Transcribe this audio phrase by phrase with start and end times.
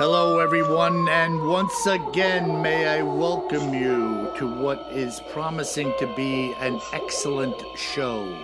[0.00, 6.54] Hello, everyone, and once again, may I welcome you to what is promising to be
[6.54, 8.34] an excellent show.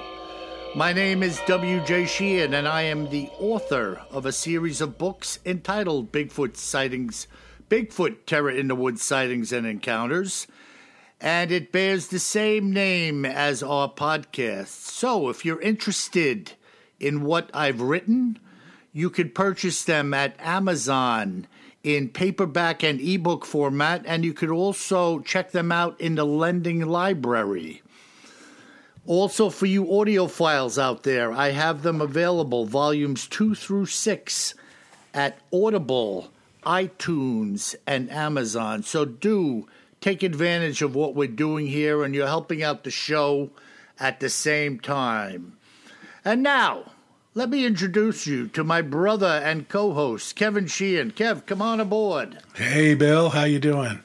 [0.74, 2.04] My name is W.J.
[2.08, 7.26] Sheehan, and I am the author of a series of books entitled Bigfoot Sightings,
[7.70, 10.46] Bigfoot Terror in the Woods Sightings and Encounters,
[11.22, 14.66] and it bears the same name as our podcast.
[14.66, 16.52] So if you're interested
[17.00, 18.40] in what I've written,
[18.96, 21.46] you could purchase them at Amazon
[21.84, 26.80] in paperback and ebook format, and you could also check them out in the lending
[26.80, 27.82] library.
[29.04, 34.54] Also, for you audiophiles out there, I have them available, volumes two through six,
[35.12, 36.30] at Audible,
[36.64, 38.82] iTunes, and Amazon.
[38.82, 39.68] So do
[40.00, 43.50] take advantage of what we're doing here, and you're helping out the show
[44.00, 45.58] at the same time.
[46.24, 46.92] And now,
[47.36, 51.12] let me introduce you to my brother and co-host, Kevin Sheehan.
[51.12, 52.38] Kev, come on aboard.
[52.54, 54.00] Hey Bill, how you doing?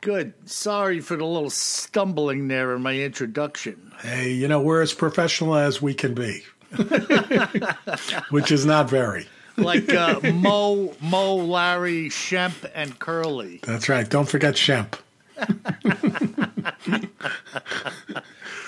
[0.00, 0.32] Good.
[0.46, 3.92] Sorry for the little stumbling there in my introduction.
[4.00, 6.42] Hey, you know, we're as professional as we can be.
[8.30, 9.28] Which is not very.
[9.58, 13.60] Like uh, Moe, Moe, Larry, Shemp, and Curly.
[13.62, 14.08] That's right.
[14.08, 14.94] Don't forget Shemp.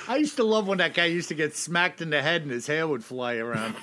[0.07, 2.51] I used to love when that guy used to get smacked in the head and
[2.51, 3.75] his hair would fly around.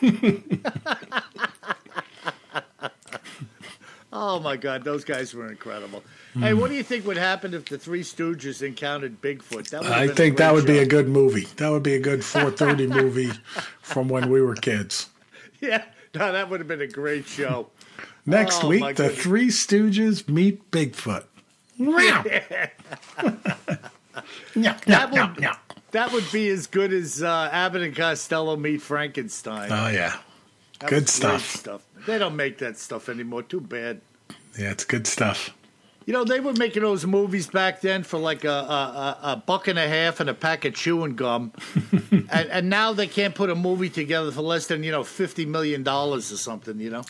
[4.13, 6.03] oh my God, those guys were incredible.
[6.34, 9.69] Hey, what do you think would happen if the Three Stooges encountered Bigfoot?
[9.69, 11.46] That I think that would be a good movie.
[11.58, 13.31] That would be a good 4:30 movie
[13.81, 15.09] from when we were kids.
[15.59, 15.84] Yeah,
[16.16, 17.68] no, that would have been a great show.
[18.25, 19.23] Next Oh, week, the goodness.
[19.23, 21.25] Three Stooges meet Bigfoot.
[24.55, 25.47] That would-
[25.91, 29.69] That would be as good as uh, Abbott and Costello meet Frankenstein.
[29.71, 30.15] Oh yeah,
[30.79, 31.81] That good was great stuff.
[32.07, 33.43] They don't make that stuff anymore.
[33.43, 33.99] Too bad.
[34.57, 35.53] yeah, it's good stuff.
[36.05, 39.43] You know, they were making those movies back then for like a, a, a, a
[39.45, 41.51] buck and a half and a pack of chewing gum.
[42.01, 45.45] and, and now they can't put a movie together for less than, you know, $50
[45.45, 47.03] million or something, you know?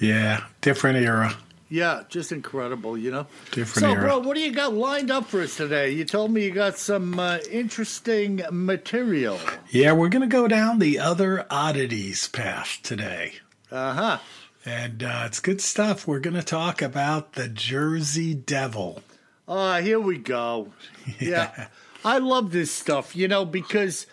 [0.00, 1.34] Yeah, different era.
[1.70, 3.26] Yeah, just incredible, you know?
[3.52, 4.00] Different so, era.
[4.00, 5.92] bro, what do you got lined up for us today?
[5.92, 9.38] You told me you got some uh, interesting material.
[9.70, 13.34] Yeah, we're gonna go down the other oddities path today.
[13.70, 14.18] Uh huh.
[14.64, 16.06] And uh, it's good stuff.
[16.06, 19.02] We're going to talk about the Jersey Devil.
[19.48, 20.72] Uh, here we go.
[21.18, 21.68] Yeah.
[22.04, 24.06] I love this stuff, you know, because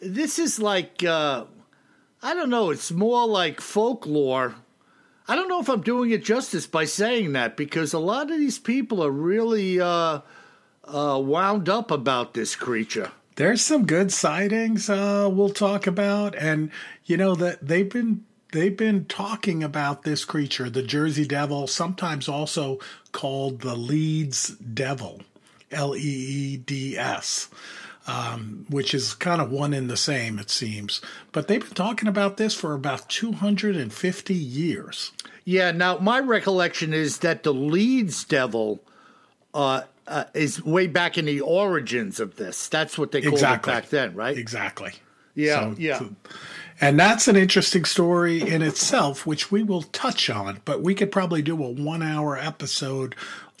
[0.00, 1.44] this is like, uh,
[2.22, 4.54] I don't know, it's more like folklore.
[5.32, 8.38] I don't know if I'm doing it justice by saying that because a lot of
[8.38, 10.20] these people are really uh,
[10.84, 13.12] uh, wound up about this creature.
[13.36, 16.70] There's some good sightings uh, we'll talk about, and
[17.06, 22.28] you know that they've been they've been talking about this creature, the Jersey Devil, sometimes
[22.28, 22.78] also
[23.12, 25.22] called the Leeds Devil,
[25.70, 27.48] L E E D S.
[28.04, 31.00] Um, which is kind of one in the same, it seems.
[31.30, 35.12] But they've been talking about this for about 250 years.
[35.44, 38.82] Yeah, now my recollection is that the Leeds Devil
[39.54, 42.68] uh, uh, is way back in the origins of this.
[42.68, 43.72] That's what they called Exactly.
[43.72, 44.36] it back then, right?
[44.36, 44.94] Exactly.
[45.36, 45.98] Yeah, So- yeah.
[46.00, 46.16] so-
[46.80, 51.12] and that's an interesting story in itself, which we will touch on, but we could
[51.12, 53.14] probably do a one hour episode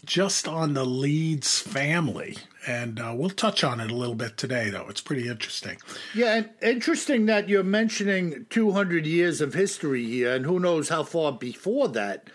[0.04, 2.38] just on the Leeds family.
[2.66, 4.86] And uh, we'll touch on it a little bit today, though.
[4.88, 5.78] It's pretty interesting.
[6.14, 11.02] Yeah, and interesting that you're mentioning 200 years of history here, and who knows how
[11.02, 12.28] far before that.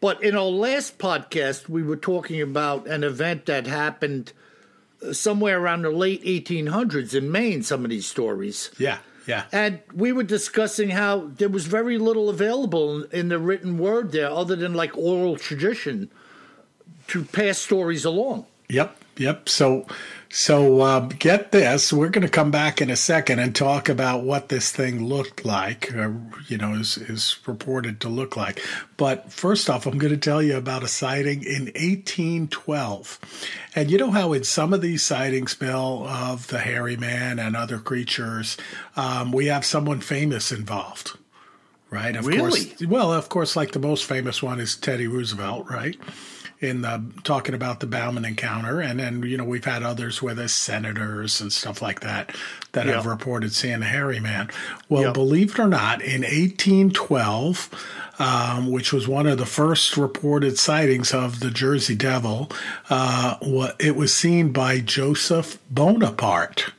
[0.00, 4.32] But in our last podcast, we were talking about an event that happened
[5.02, 8.70] uh, somewhere around the late 1800s in Maine, some of these stories.
[8.78, 9.44] Yeah, yeah.
[9.52, 14.30] And we were discussing how there was very little available in the written word there
[14.30, 16.10] other than like oral tradition
[17.08, 18.46] to pass stories along.
[18.68, 19.48] Yep, Yep.
[19.48, 19.86] So,
[20.28, 21.92] so uh, get this.
[21.92, 25.44] We're going to come back in a second and talk about what this thing looked
[25.44, 25.94] like.
[25.94, 26.10] Uh,
[26.48, 28.60] you know, is is reported to look like.
[28.96, 33.20] But first off, I'm going to tell you about a sighting in 1812.
[33.76, 37.54] And you know how in some of these sightings, Bill, of the hairy man and
[37.54, 38.56] other creatures,
[38.96, 41.16] um, we have someone famous involved
[41.90, 42.16] right?
[42.16, 42.64] Of really?
[42.64, 42.82] course.
[42.88, 45.96] Well, of course, like the most famous one is Teddy Roosevelt, right?
[46.64, 50.38] In the talking about the Bauman encounter, and then you know we've had others with
[50.38, 52.34] us, senators and stuff like that,
[52.72, 52.94] that Yeah.
[52.94, 54.48] have reported seeing the hairy man.
[54.88, 55.12] Well, Yeah.
[55.12, 57.68] believe it or not, in 1812,
[58.18, 62.50] um, which was one of the first reported sightings of the Jersey Devil,
[62.90, 63.36] uh,
[63.78, 66.72] it was seen by Joseph Bonaparte.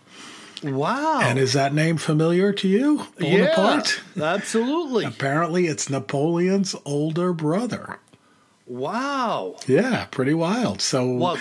[0.64, 1.20] Wow.
[1.22, 4.02] And is that name familiar to you, Bonaparte?
[4.16, 5.06] Yeah, absolutely.
[5.06, 8.00] Apparently, it's Napoleon's older brother.
[8.68, 9.58] Wow.
[9.68, 10.82] Yeah, pretty wild.
[10.82, 11.38] So, Well,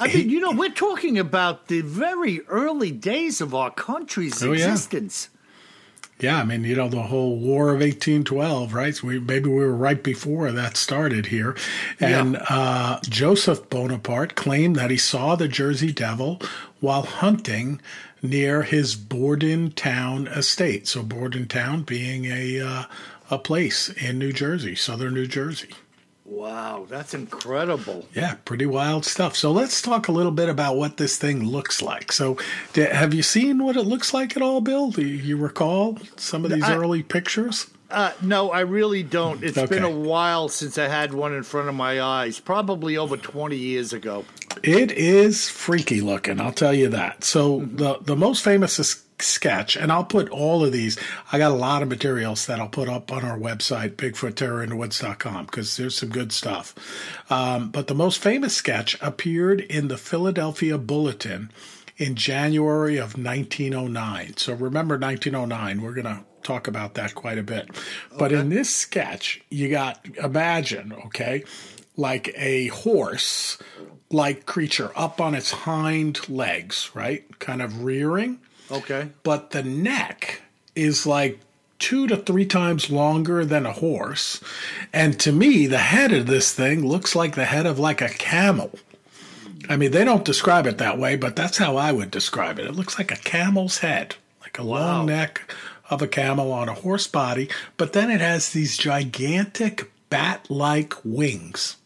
[0.00, 4.52] I mean, you know, we're talking about the very early days of our country's Oh,
[4.52, 5.28] existence.
[6.20, 8.94] yeah, I mean, you know, the whole War of 1812, right?
[8.94, 11.56] So we, maybe we were right before that started here.
[12.00, 16.40] And uh, Joseph Bonaparte claimed that he saw the Jersey Devil
[16.80, 17.80] while hunting
[18.22, 20.86] near his Bordentown estate.
[20.88, 22.84] So, Bordentown being a uh,
[23.30, 25.70] a place in New Jersey, southern New Jersey.
[26.24, 28.08] Wow, that's incredible.
[28.14, 29.36] Yeah, pretty wild stuff.
[29.36, 32.12] So let's talk a little bit about what this thing looks like.
[32.12, 32.38] So,
[32.72, 34.90] d- have you seen what it looks like at all, Bill?
[34.90, 37.66] Do you recall some of these I- early pictures?
[37.90, 39.44] Uh, no, I really don't.
[39.44, 43.16] It's been a while since I had one in front of my eyes, probably over
[43.16, 44.24] 20 years ago.
[44.64, 47.22] It is freaky looking, I'll tell you that.
[47.22, 50.98] So the the most famous is sketch, and I'll put all of these.
[51.32, 55.76] I got a lot of materials that I'll put up on our website, BigfootTerrorinthewoods.com, because
[55.76, 56.74] there's some good stuff.
[57.30, 61.50] Um, but the most famous sketch appeared in the Philadelphia Bulletin
[61.96, 64.36] in January of 1909.
[64.36, 65.82] So remember 1909.
[65.82, 67.70] We're going to talk about that quite a bit.
[68.18, 71.44] But in this sketch, you got imagine, okay,
[71.96, 73.58] like a horse
[74.10, 77.38] like creature up on its hind legs, right?
[77.40, 78.38] Kind of rearing,
[78.74, 79.08] Okay.
[79.22, 80.42] but the neck
[80.74, 81.38] is like
[81.78, 84.40] two to three times longer than a horse.
[84.92, 88.08] And to me, the head of this thing looks like the head of like a
[88.08, 88.78] camel.
[89.68, 92.66] I mean, they don't describe it that way, but that's how I would describe it.
[92.66, 95.50] It looks like a camel's head, like a long neck
[95.90, 100.94] of a camel on a horse body, but then it has these gigantic bat like
[101.04, 101.76] wings.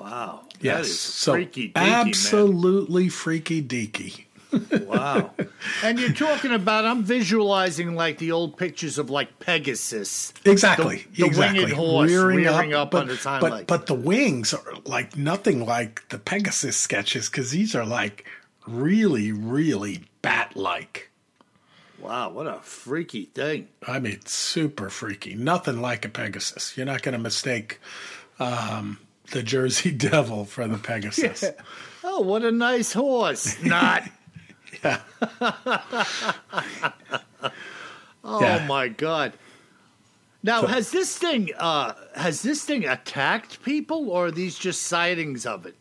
[0.00, 0.42] Wow.
[0.60, 0.86] Yes.
[0.86, 4.25] is so freaky deaky, absolutely freaky deaky.
[4.52, 4.86] Man.
[4.86, 5.30] Wow.
[5.82, 10.32] and you're talking about, I'm visualizing like the old pictures of like Pegasus.
[10.44, 11.06] Exactly.
[11.12, 11.64] The- the exactly.
[11.64, 13.66] winged horse rearing up but, on its hind but, leg.
[13.66, 18.26] but the wings are like nothing like the Pegasus sketches because these are like
[18.66, 21.10] really, really bat like.
[22.00, 23.68] Wow, what a freaky thing.
[23.86, 25.34] I mean, super freaky.
[25.34, 26.76] Nothing like a Pegasus.
[26.76, 27.80] You're not going to mistake
[28.38, 28.98] um,
[29.32, 31.44] the Jersey Devil for the Pegasus.
[32.08, 33.60] Oh, what a nice horse.
[33.64, 34.04] Not.
[34.84, 35.00] Yeah.
[38.28, 38.66] Oh Yeah.
[38.66, 39.34] my god.
[40.42, 44.82] Now, So- has this thing uh has this thing attacked people or are these just
[44.82, 45.76] sightings of it?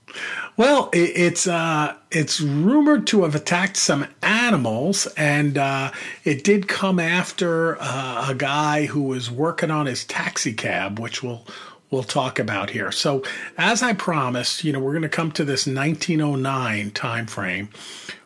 [0.56, 5.92] Well, it, it's uh, it's rumored to have attacked some animals, and uh,
[6.24, 11.22] it did come after uh, a guy who was working on his taxi cab, which
[11.24, 11.46] we'll
[11.92, 12.92] we'll talk about here.
[12.92, 13.24] So,
[13.58, 17.70] as I promised, you know, we're going to come to this 1909 time frame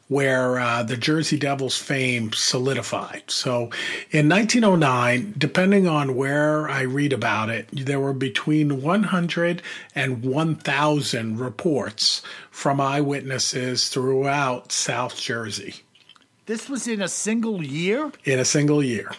[0.09, 3.23] where uh, the Jersey Devils fame solidified.
[3.27, 3.69] So
[4.11, 9.61] in 1909, depending on where I read about it, there were between 100
[9.95, 15.75] and 1,000 reports from eyewitnesses throughout South Jersey
[16.47, 18.11] This was in a single year?
[18.25, 19.11] in a single year.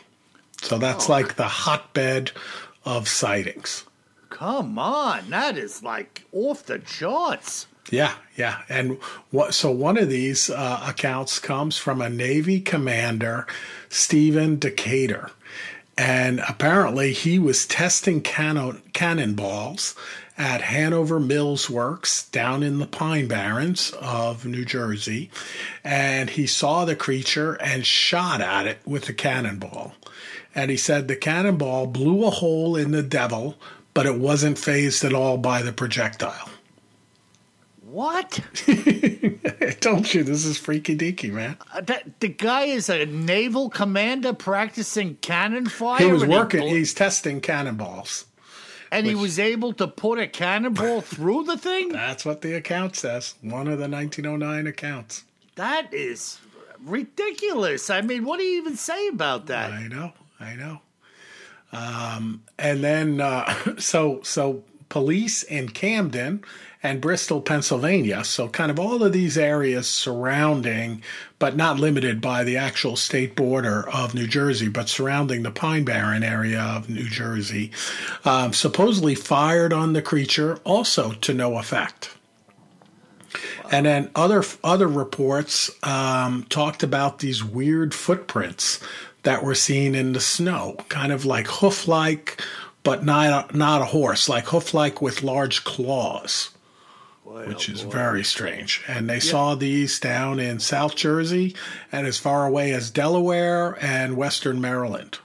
[0.60, 2.32] So that's like the hotbed
[2.84, 3.84] of sightings.
[4.28, 7.66] Come on, that is like off the charts.
[7.88, 8.62] Yeah, yeah.
[8.68, 8.98] And
[9.30, 13.46] what, so one of these uh, accounts comes from a Navy commander,
[13.88, 15.30] Stephen Decatur.
[15.98, 19.94] And apparently he was testing cannon, cannonballs
[20.38, 25.30] at Hanover Mills Works down in the Pine Barrens of New Jersey.
[25.84, 29.92] And he saw the creature and shot at it with a cannonball.
[30.54, 33.56] And he said the cannonball blew a hole in the devil,
[33.92, 36.49] but it wasn't phased at all by the projectile.
[37.90, 38.38] What?
[38.68, 41.56] I told you this is freaky deaky, man.
[41.74, 45.98] Uh, that, the guy is a naval commander practicing cannon fire.
[45.98, 46.60] He was working.
[46.60, 48.26] bl- he's testing cannonballs,
[48.92, 51.88] And he was able to put a cannonball through the thing?
[51.88, 53.34] That's what the account says.
[53.40, 55.24] One of the 1909 accounts.
[55.56, 56.38] That is
[56.84, 57.90] ridiculous.
[57.90, 59.72] I mean, what do you even say about that?
[59.72, 60.12] I know.
[60.38, 60.80] I know.
[61.72, 66.44] Um, and then, uh, so, so police in Camden
[66.82, 68.24] and Bristol, Pennsylvania.
[68.24, 71.02] So, kind of all of these areas surrounding,
[71.38, 75.84] but not limited by the actual state border of New Jersey, but surrounding the Pine
[75.84, 77.70] Barren area of New Jersey,
[78.24, 82.16] um, supposedly fired on the creature, also to no effect.
[83.70, 88.80] And then other other reports um, talked about these weird footprints
[89.22, 92.40] that were seen in the snow, kind of like hoof-like,
[92.82, 96.50] but not not a horse, like hoof-like with large claws
[97.30, 98.82] which oh is very strange.
[98.88, 99.20] And they yeah.
[99.20, 101.54] saw these down in South Jersey
[101.92, 105.18] and as far away as Delaware and Western Maryland.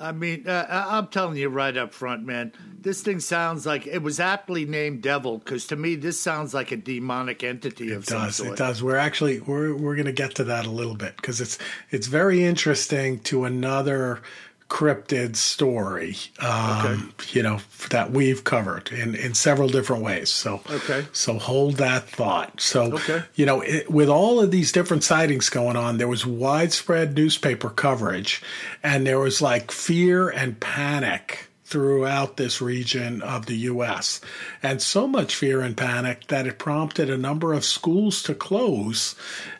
[0.00, 2.52] I mean, uh, I'm telling you right up front, man.
[2.80, 6.72] This thing sounds like it was aptly named Devil because to me, this sounds like
[6.72, 8.58] a demonic entity of it does, some sort.
[8.58, 8.82] It does.
[8.82, 11.58] We're actually we're we're going to get to that a little bit because it's
[11.90, 14.22] it's very interesting to another
[14.70, 17.36] cryptid story, um, okay.
[17.36, 17.60] you know,
[17.90, 20.30] that we've covered in, in several different ways.
[20.30, 21.06] So, okay.
[21.12, 22.60] so hold that thought.
[22.60, 23.24] So, okay.
[23.34, 27.68] you know, it, with all of these different sightings going on, there was widespread newspaper
[27.68, 28.42] coverage
[28.82, 34.20] and there was like fear and panic throughout this region of the U.S.
[34.62, 39.14] And so much fear and panic that it prompted a number of schools to close.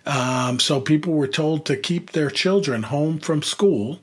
[0.07, 4.01] Um, so people were told to keep their children home from school.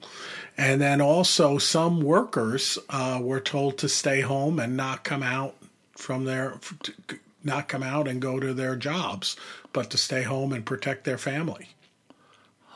[0.58, 5.56] And then also, some workers uh, were told to stay home and not come out
[5.92, 6.60] from their,
[7.44, 9.36] not come out and go to their jobs,
[9.72, 11.70] but to stay home and protect their family.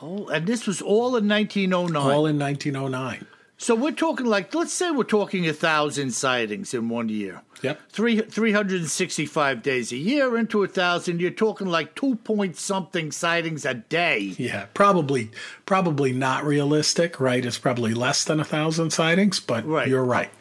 [0.01, 2.01] Oh, and this was all in 1909.
[2.01, 3.25] All in 1909.
[3.61, 7.43] So we're talking like, let's say we're talking a thousand sightings in one year.
[7.61, 7.79] Yep.
[7.91, 13.63] Three, 365 days a year into a thousand, you're talking like two point something sightings
[13.63, 14.33] a day.
[14.39, 15.29] Yeah, probably,
[15.67, 17.45] probably not realistic, right?
[17.45, 19.87] It's probably less than a thousand sightings, but right.
[19.87, 20.31] you're right.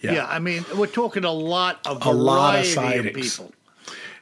[0.00, 0.12] Yeah.
[0.12, 3.38] yeah, I mean, we're talking a lot of a lot of sightings.
[3.38, 3.52] Of people.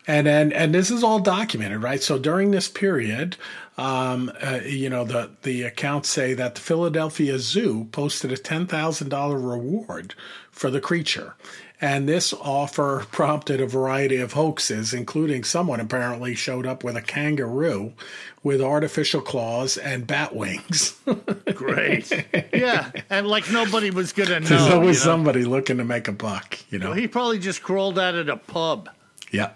[0.08, 2.02] And, and and this is all documented, right?
[2.02, 3.36] So during this period,
[3.80, 9.34] um, uh, you know, the, the accounts say that the Philadelphia Zoo posted a $10,000
[9.34, 10.14] reward
[10.50, 11.34] for the creature.
[11.80, 17.00] And this offer prompted a variety of hoaxes, including someone apparently showed up with a
[17.00, 17.94] kangaroo
[18.42, 20.98] with artificial claws and bat wings.
[21.54, 22.12] Great.
[22.52, 22.90] Yeah.
[23.08, 24.46] And like nobody was going to know.
[24.46, 25.12] There's always you know?
[25.16, 26.90] somebody looking to make a buck, you know.
[26.90, 28.90] Well, he probably just crawled out of a pub.
[29.32, 29.52] Yeah.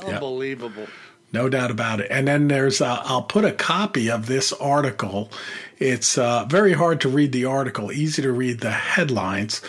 [0.00, 0.82] Unbelievable.
[0.82, 0.90] Yep.
[1.32, 2.08] No doubt about it.
[2.10, 5.30] And then there's, uh, I'll put a copy of this article.
[5.78, 9.60] It's uh, very hard to read the article, easy to read the headlines,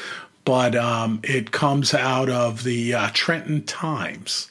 [0.45, 4.47] but um, it comes out of the uh, Trenton Times.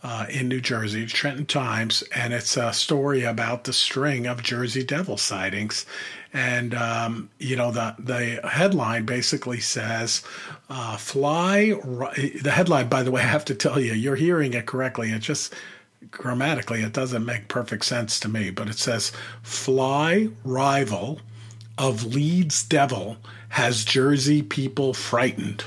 [0.00, 4.84] Uh, in New Jersey, Trenton Times, and it's a story about the string of Jersey
[4.84, 5.86] Devil sightings.
[6.32, 10.22] And um, you know the the headline basically says,
[10.70, 14.66] uh, "Fly." The headline, by the way, I have to tell you, you're hearing it
[14.66, 15.10] correctly.
[15.10, 15.52] It just
[16.10, 19.12] grammatically it doesn't make perfect sense to me, but it says
[19.42, 21.20] fly rival
[21.76, 23.16] of Leeds Devil
[23.50, 25.64] has Jersey people frightened.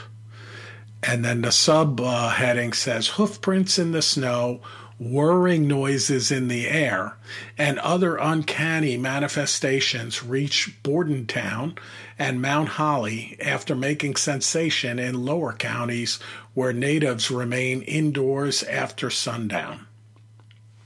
[1.04, 4.62] And then the sub uh, heading says hoofprints in the snow,
[5.00, 7.18] whirring noises in the air,
[7.58, 11.76] and other uncanny manifestations reach Bordentown
[12.20, 16.20] and Mount Holly after making sensation in lower counties
[16.54, 19.88] where natives remain indoors after sundown.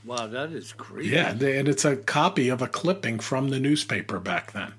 [0.05, 1.09] Wow, that is crazy.
[1.09, 4.73] Yeah, and it's a copy of a clipping from the newspaper back then.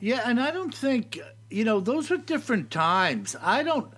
[0.00, 1.18] Yeah, and I don't think,
[1.50, 3.34] you know, those were different times.
[3.40, 3.90] I don't,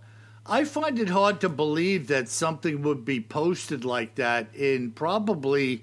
[0.47, 5.83] I find it hard to believe that something would be posted like that in probably,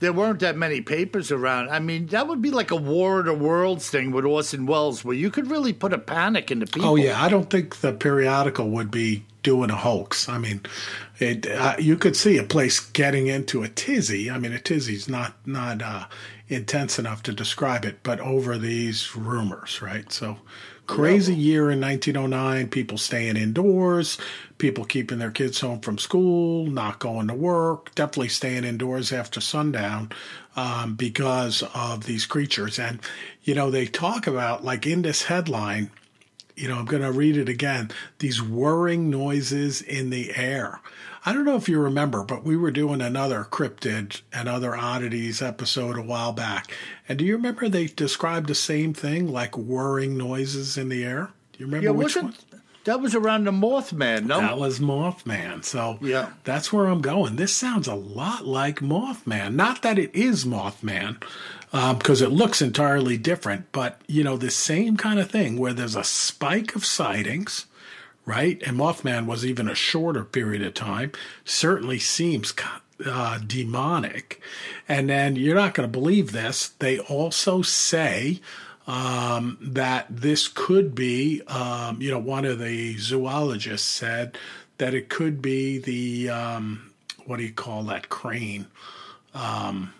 [0.00, 1.68] there weren't that many papers around.
[1.68, 5.04] I mean, that would be like a War of the Worlds thing with Orson Welles
[5.04, 6.88] where you could really put a panic into oh, people.
[6.88, 7.22] Oh, yeah.
[7.22, 10.28] I don't think the periodical would be doing a hoax.
[10.28, 10.60] I mean,
[11.18, 14.30] it, uh, you could see a place getting into a tizzy.
[14.30, 16.06] I mean, a tizzy's not not uh,
[16.48, 20.10] intense enough to describe it, but over these rumors, right?
[20.12, 20.38] So,
[20.86, 22.68] crazy year in 1909.
[22.68, 24.18] People staying indoors,
[24.58, 29.40] people keeping their kids home from school, not going to work, definitely staying indoors after
[29.40, 30.10] sundown
[30.56, 32.78] um, because of these creatures.
[32.78, 33.00] And
[33.42, 35.90] you know, they talk about like in this headline
[36.56, 37.90] you know, I'm going to read it again.
[38.18, 40.80] These whirring noises in the air.
[41.24, 45.40] I don't know if you remember, but we were doing another cryptid and other oddities
[45.40, 46.72] episode a while back.
[47.08, 51.30] And do you remember they described the same thing, like whirring noises in the air?
[51.52, 52.34] Do you remember yeah, which one?
[52.84, 54.40] That was around the Mothman, no?
[54.40, 55.64] That was Mothman.
[55.64, 56.30] So Yeah.
[56.42, 57.36] that's where I'm going.
[57.36, 59.54] This sounds a lot like Mothman.
[59.54, 61.22] Not that it is Mothman,
[61.72, 65.96] because it looks entirely different, but you know, the same kind of thing where there's
[65.96, 67.66] a spike of sightings,
[68.26, 68.62] right?
[68.66, 71.12] And Mothman was even a shorter period of time.
[71.44, 72.52] Certainly seems
[73.06, 74.40] uh, demonic.
[74.88, 76.68] And then you're not going to believe this.
[76.78, 78.40] They also say
[78.86, 84.36] um, that this could be, um, you know, one of the zoologists said
[84.78, 86.92] that it could be the, um,
[87.24, 88.66] what do you call that crane?
[89.34, 89.94] Um,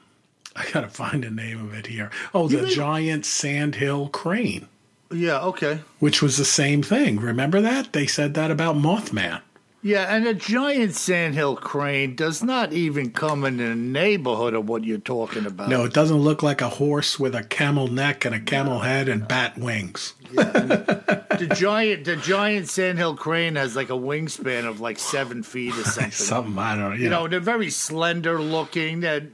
[0.57, 2.11] I got to find the name of it here.
[2.35, 4.69] Oh, the mean- giant sandhill crane,
[5.11, 5.81] Yeah, okay.
[5.99, 7.19] which was the same thing.
[7.21, 7.93] Remember that?
[7.93, 9.41] They said that about Mothman.
[9.85, 14.85] Yeah, and a giant sandhill crane does not even come in the neighborhood of what
[14.85, 15.69] you're talking about.
[15.71, 19.09] No, it doesn't look like a horse with a camel neck and a camel head
[19.09, 20.15] and bat wings.
[20.31, 25.83] the giant the giant sandhill crane has like a wingspan of like seven feet or
[25.85, 26.13] something.
[26.13, 26.97] Something I don't know.
[26.97, 29.01] you know, they're very slender looking.
[29.01, 29.29] They're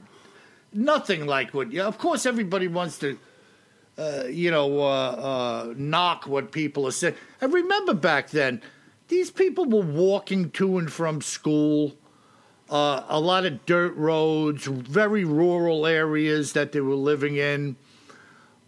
[0.73, 1.71] nothing like what.
[1.71, 3.17] Yeah, of course, everybody wants to,
[3.97, 7.15] uh, you know, uh, uh, knock what people are saying.
[7.41, 8.61] And remember back then,
[9.07, 11.93] these people were walking to and from school.
[12.69, 17.75] Uh, a lot of dirt roads, very rural areas that they were living in.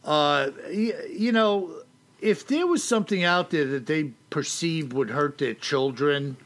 [0.04, 1.72] Uh, you, you know,
[2.20, 6.38] if there was something out there that they perceived would hurt their children,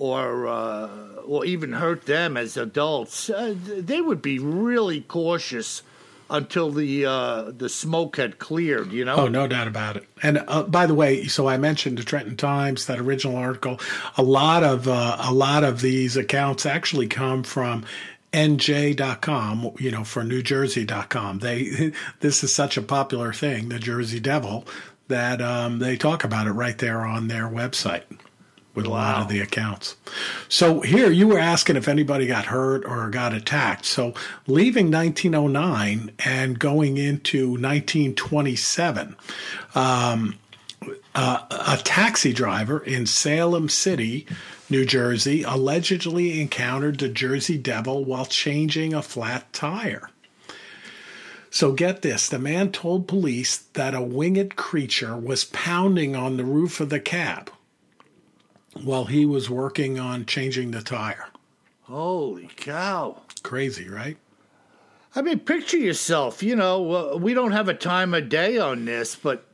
[0.00, 0.88] or uh,
[1.26, 5.82] or even hurt them as adults, uh, they would be really cautious
[6.30, 8.92] until the uh, the smoke had cleared.
[8.92, 9.16] You know.
[9.16, 10.08] Oh, no doubt about it.
[10.22, 13.78] And uh, by the way, so I mentioned the Trenton Times, that original article.
[14.16, 17.84] A lot of uh, a lot of these accounts actually come from
[18.32, 21.40] nj.com, you know, for newjersey.com.
[21.40, 24.66] They this is such a popular thing, the Jersey Devil,
[25.08, 28.04] that um, they talk about it right there on their website
[28.74, 29.96] with a lot of the accounts.
[30.48, 33.84] So here you were asking if anybody got hurt or got attacked.
[33.84, 34.14] So
[34.46, 39.16] leaving 1909 and going into 1927,
[39.74, 40.38] um,
[41.14, 44.26] uh, a taxi driver in Salem City,
[44.68, 50.08] New Jersey, allegedly encountered the Jersey Devil while changing a flat tire.
[51.50, 56.44] So get this the man told police that a winged creature was pounding on the
[56.44, 57.50] roof of the cab
[58.82, 61.26] while he was working on changing the tire.
[61.82, 63.22] Holy cow!
[63.42, 64.16] Crazy, right?
[65.14, 66.42] I mean, picture yourself.
[66.42, 69.44] You know, uh, we don't have a time of day on this, but,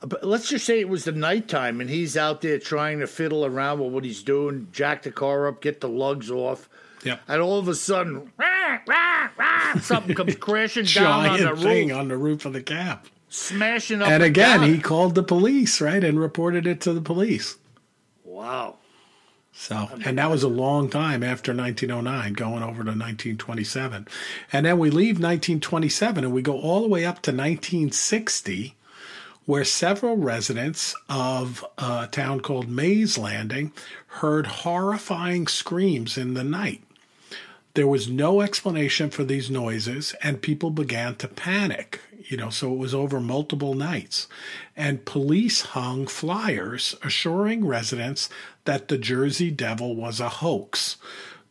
[0.00, 3.46] but let's just say it was the nighttime and he's out there trying to fiddle
[3.46, 6.68] around with what he's doing, jack the car up, get the lugs off,
[7.04, 7.20] Yep.
[7.26, 11.88] and all of a sudden, rah, rah, rah, something comes crashing down on the thing
[11.88, 13.06] roof, on the roof of the cab.
[13.30, 14.08] smashing up.
[14.08, 14.68] And again, down.
[14.68, 17.56] he called the police, right, and reported it to the police.
[18.42, 18.76] Wow.
[19.54, 24.08] So, and that was a long time after 1909, going over to 1927.
[24.52, 28.74] And then we leave 1927 and we go all the way up to 1960,
[29.44, 33.72] where several residents of a town called Mays Landing
[34.06, 36.82] heard horrifying screams in the night.
[37.74, 42.00] There was no explanation for these noises, and people began to panic.
[42.32, 44.26] You know, so it was over multiple nights.
[44.74, 48.30] And police hung flyers assuring residents
[48.64, 50.96] that the Jersey Devil was a hoax.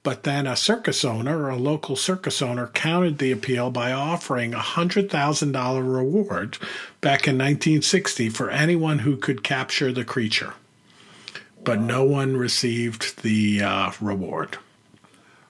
[0.02, 4.60] But then a circus owner, a local circus owner, countered the appeal by offering a
[4.60, 6.58] $100,000 reward
[7.00, 10.56] back in 1960 for anyone who could capture the creature.
[11.64, 14.58] But no one received the uh, reward.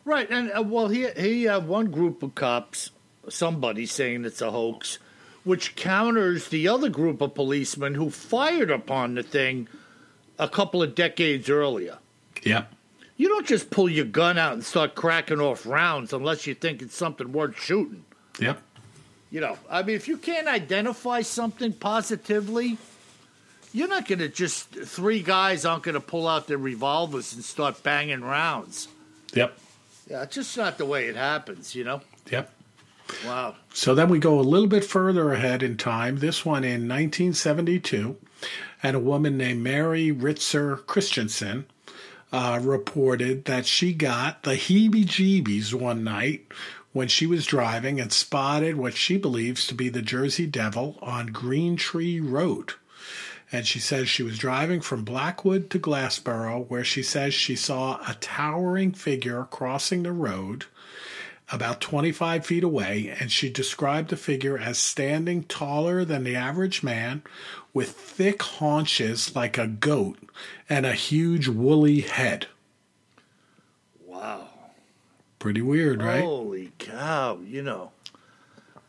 [0.03, 2.91] Right, and uh, well, he he had one group of cops,
[3.29, 4.99] somebody saying it's a hoax,
[5.43, 9.67] which counters the other group of policemen who fired upon the thing
[10.37, 11.97] a couple of decades earlier.
[12.43, 12.65] Yeah.
[13.17, 16.81] You don't just pull your gun out and start cracking off rounds unless you think
[16.81, 18.03] it's something worth shooting.
[18.39, 18.59] Yep.
[19.29, 22.77] You know, I mean, if you can't identify something positively,
[23.73, 27.43] you're not going to just three guys aren't going to pull out their revolvers and
[27.43, 28.87] start banging rounds.
[29.33, 29.57] Yep.
[30.09, 31.75] Yeah, it's just not the way it happens.
[31.75, 32.01] You know.
[32.29, 32.51] Yep.
[33.25, 33.55] Wow.
[33.73, 38.17] So then we go a little bit further ahead in time, this one in 1972,
[38.83, 41.65] and a woman named Mary Ritzer Christensen
[42.31, 46.45] uh, reported that she got the heebie jeebies one night
[46.93, 51.27] when she was driving and spotted what she believes to be the Jersey Devil on
[51.27, 52.73] Green Tree Road.
[53.51, 57.99] And she says she was driving from Blackwood to Glassboro, where she says she saw
[58.07, 60.65] a towering figure crossing the road
[61.51, 66.81] about 25 feet away, and she described the figure as standing taller than the average
[66.81, 67.21] man
[67.73, 70.17] with thick haunches like a goat
[70.69, 72.47] and a huge woolly head.
[74.05, 74.47] Wow.
[75.39, 76.23] Pretty weird, right?
[76.23, 77.91] Holy cow, you know.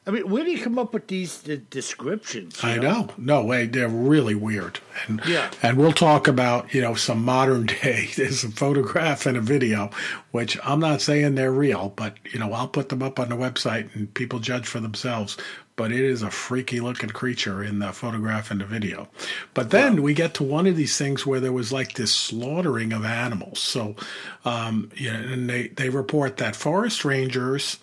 [0.05, 2.59] I mean, where do you come up with these uh, descriptions?
[2.65, 3.11] I know.
[3.17, 4.81] No way, they're really weird.
[5.07, 5.49] And Yeah.
[5.62, 8.09] and we'll talk about, you know, some modern day.
[8.17, 9.91] There's a photograph and a video,
[10.33, 13.37] which I'm not saying they're real, but you know, I'll put them up on the
[13.37, 15.37] website and people judge for themselves.
[15.77, 19.09] But it is a freaky looking creature in the photograph and the video.
[19.55, 22.93] But then we get to one of these things where there was like this slaughtering
[22.93, 23.61] of animals.
[23.61, 23.97] So,
[24.45, 27.79] um, you know, and they, they report that forest rangers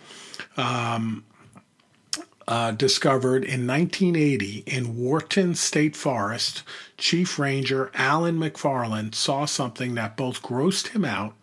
[2.49, 6.63] uh, discovered in 1980 in Wharton State Forest,
[6.97, 11.35] Chief Ranger Alan McFarland saw something that both grossed him out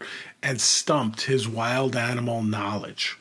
[0.43, 3.17] and stumped his wild animal knowledge.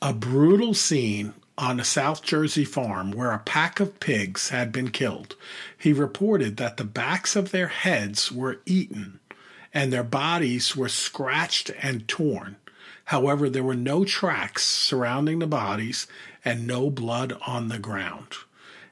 [0.00, 4.90] A brutal scene on a South Jersey farm where a pack of pigs had been
[4.90, 5.36] killed.
[5.76, 9.20] He reported that the backs of their heads were eaten
[9.74, 12.56] and their bodies were scratched and torn.
[13.06, 16.06] However, there were no tracks surrounding the bodies
[16.44, 18.34] and no blood on the ground.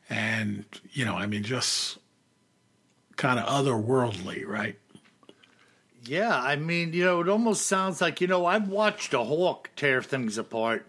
[0.08, 1.98] And, you know, I mean, just
[3.16, 4.76] kind of otherworldly, right?
[6.04, 9.70] Yeah, I mean, you know, it almost sounds like, you know, I've watched a hawk
[9.76, 10.86] tear things apart,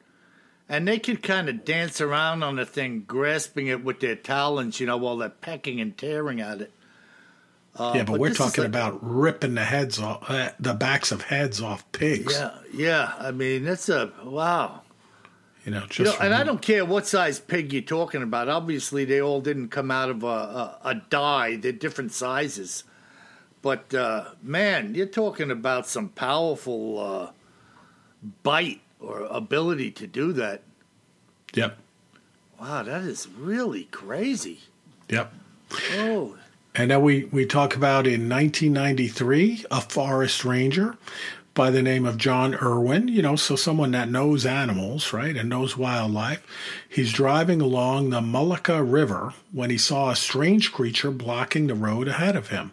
[0.70, 4.80] and they could kind of dance around on the thing, grasping it with their talons,
[4.80, 6.72] you know, while they're pecking and tearing at it.
[7.76, 11.22] Uh, yeah, but, we're talking like- about ripping the heads off, uh, the backs of
[11.24, 12.34] heads off pigs.
[12.34, 13.14] Yeah, yeah.
[13.18, 14.82] I mean, that's a wow.
[15.66, 18.50] You know, just You know, and I don't care what size pig you're talking about.
[18.50, 21.56] Obviously, they all didn't come out of a, a, a die.
[21.58, 22.84] They're different sizes.
[23.62, 27.32] But uh, man, you're talking about some powerful uh,
[28.44, 30.64] bite or ability to do that.
[31.54, 31.78] Yep,
[32.60, 34.62] Wow, that is really crazy.
[35.10, 35.32] yep.
[35.94, 36.38] Oh,
[36.74, 40.98] And then we, we talk about in 1993, a forest ranger
[41.54, 45.50] by the name of John Irwin, you know, so someone that knows animals, right, and
[45.50, 46.42] knows wildlife.
[46.88, 52.08] He's driving along the Mullica River when he saw a strange creature blocking the road
[52.08, 52.72] ahead of him.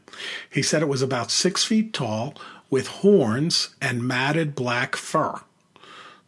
[0.49, 2.35] He said it was about six feet tall
[2.71, 5.41] with horns and matted black fur.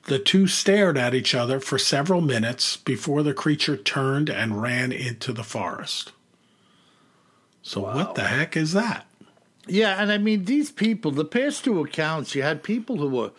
[0.05, 4.91] The two stared at each other for several minutes before the creature turned and ran
[4.91, 6.13] into the forest.
[7.71, 9.07] So, what the heck is that?
[9.69, 10.01] yeah.
[10.03, 13.31] And I mean, these people, the past two accounts, you had people who were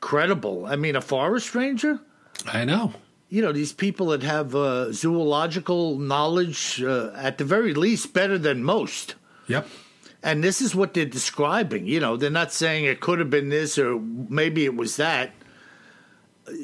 [0.00, 0.66] credible.
[0.66, 2.00] I mean, a forest ranger?
[2.46, 2.92] I know.
[3.30, 8.36] you know these people that have uh, zoological knowledge uh, at the very least better
[8.38, 9.14] than most
[9.48, 9.66] Yep.
[10.22, 13.48] and this is what they're describing you know they're not saying it could have been
[13.48, 13.98] this or
[14.40, 15.32] maybe it was that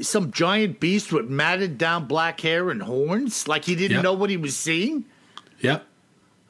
[0.02, 4.04] some giant beast with matted down black hair and horns like he didn't Yep.
[4.04, 5.06] know what he was seeing
[5.60, 5.86] Yep.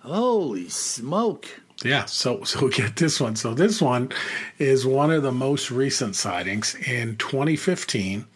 [0.01, 3.37] Holy smoke Yeah, so so get this one.
[3.37, 4.13] So this one
[4.59, 8.27] is one of the most recent sightings in 2015.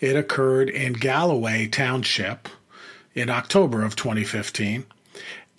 [0.00, 2.48] It occurred in Galloway Township
[3.14, 4.86] in October of 2015.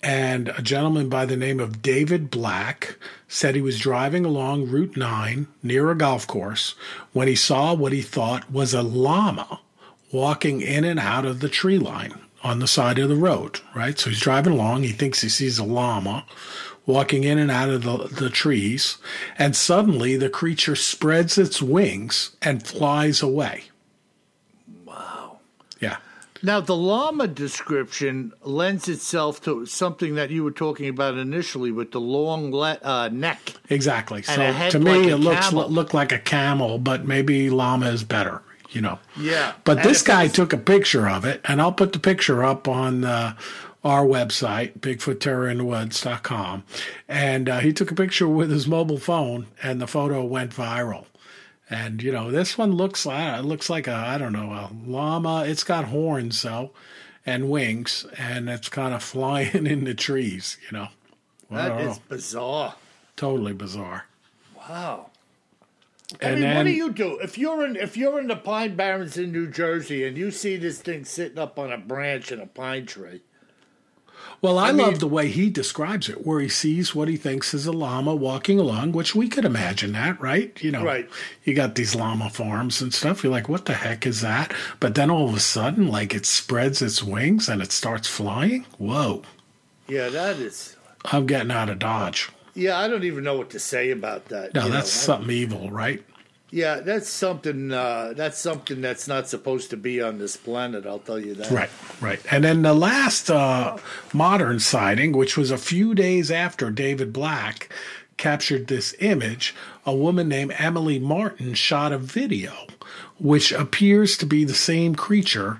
[0.02, 2.96] And a gentleman by the name of David Black
[3.28, 6.74] said he was driving along Route 9 near a golf course
[7.12, 9.60] when he saw what he thought was a llama
[10.10, 13.98] walking in and out of the tree line on the side of the road, right?
[13.98, 14.82] So he's driving along.
[14.82, 16.24] He thinks he sees a llama
[16.84, 18.98] walking in and out of the, the trees.
[19.38, 23.64] And suddenly the creature spreads its wings and flies away.
[24.84, 25.38] wow
[25.80, 25.98] Yeah.
[26.42, 31.92] now the llama description lends itself to something that you were talking about initially with
[31.92, 34.22] the long le- uh, neck Exactly.
[34.22, 38.42] So to me, like it looks looked like a camel, but maybe llama is better.
[38.72, 38.98] You know.
[39.18, 39.52] Yeah.
[39.64, 42.42] But And this guy was- took a picture of it, and I'll put the picture
[42.42, 43.34] up on uh,
[43.84, 46.64] our website, BigfootTerrorInTheWoods.com.
[47.08, 51.06] And uh, he took a picture with his mobile phone, and the photo went viral.
[51.70, 54.70] And you know, this one looks like it looks like a I don't know a
[54.86, 55.44] llama.
[55.46, 56.70] It's got horns though,
[57.24, 60.58] and wings, and it's kind of flying in the trees.
[60.70, 60.88] You know,
[61.50, 61.96] I that know.
[62.08, 62.74] bizarre
[63.16, 64.06] totally bizarre.
[64.56, 65.10] Wow.
[66.20, 68.76] I And mean, what do you do if you're in if you're in the Pine
[68.76, 72.40] Barrens in New Jersey and you see this thing sitting up on a branch in
[72.40, 73.22] a pine tree?
[74.40, 77.54] Well, I, I love the way he describes it, where he sees what he thinks
[77.54, 80.60] is a llama walking along, which we could imagine that, right?
[80.62, 81.08] You know, Right.
[81.44, 83.22] you got these llama farms and stuff.
[83.22, 84.52] You're like, what the heck is that?
[84.80, 88.66] But then all of a sudden, like it spreads its wings and it starts flying.
[88.78, 89.22] Whoa.
[89.88, 90.76] Yeah, that is.
[91.06, 92.28] I'm getting out of Dodge.
[92.54, 94.54] Yeah, I don't even know what to say about that.
[94.54, 94.74] No, you know.
[94.74, 96.02] that's something evil, right?
[96.50, 97.72] Yeah, that's something.
[97.72, 100.84] Uh, that's something that's not supposed to be on this planet.
[100.84, 101.50] I'll tell you that.
[101.50, 102.20] Right, right.
[102.30, 103.78] And then the last uh,
[104.12, 107.72] modern sighting, which was a few days after David Black
[108.18, 109.54] captured this image,
[109.86, 112.52] a woman named Emily Martin shot a video,
[113.18, 115.58] which appears to be the same creature.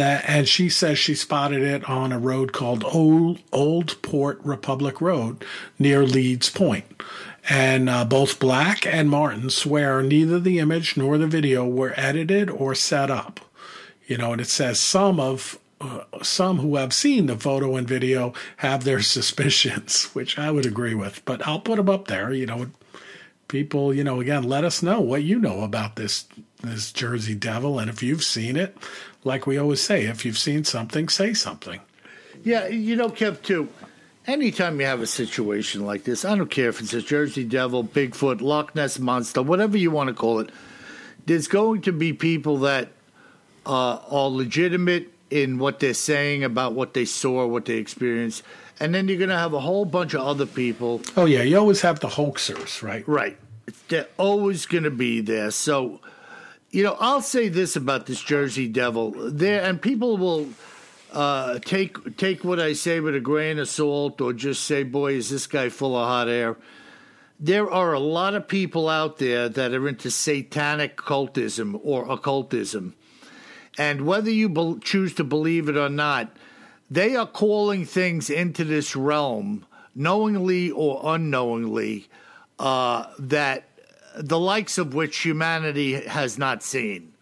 [0.00, 4.98] That, and she says she spotted it on a road called Old, Old Port Republic
[4.98, 5.44] Road
[5.78, 6.86] near Leeds Point.
[7.50, 12.48] And uh, both Black and Martin swear neither the image nor the video were edited
[12.48, 13.40] or set up.
[14.06, 17.86] You know, and it says some of uh, some who have seen the photo and
[17.86, 21.22] video have their suspicions, which I would agree with.
[21.26, 22.32] But I'll put them up there.
[22.32, 22.70] You know,
[23.48, 23.92] people.
[23.92, 26.24] You know, again, let us know what you know about this
[26.62, 28.76] this Jersey Devil, and if you've seen it,
[29.24, 31.80] like we always say, if you've seen something, say something.
[32.42, 33.68] Yeah, you know, Kev, too
[34.26, 37.84] anytime you have a situation like this, I don't care if it's a Jersey Devil,
[37.84, 40.50] Bigfoot, Loch Ness Monster, whatever you want to call it,
[41.26, 42.88] there's going to be people that
[43.66, 48.42] uh, are legitimate in what they're saying about what they saw, what they experienced.
[48.80, 51.02] And then you're going to have a whole bunch of other people.
[51.16, 51.42] Oh, yeah.
[51.42, 53.06] You always have the hoaxers, right?
[53.06, 53.36] Right.
[53.88, 55.50] They're always going to be there.
[55.50, 56.00] So,
[56.70, 59.12] you know, I'll say this about this Jersey Devil.
[59.16, 60.48] There, and people will
[61.12, 65.14] uh, take take what I say with a grain of salt, or just say, "Boy,
[65.14, 66.56] is this guy full of hot air."
[67.40, 72.94] There are a lot of people out there that are into satanic cultism or occultism,
[73.78, 76.36] and whether you be- choose to believe it or not,
[76.90, 82.08] they are calling things into this realm, knowingly or unknowingly,
[82.58, 83.69] uh, that
[84.16, 87.12] the likes of which humanity has not seen.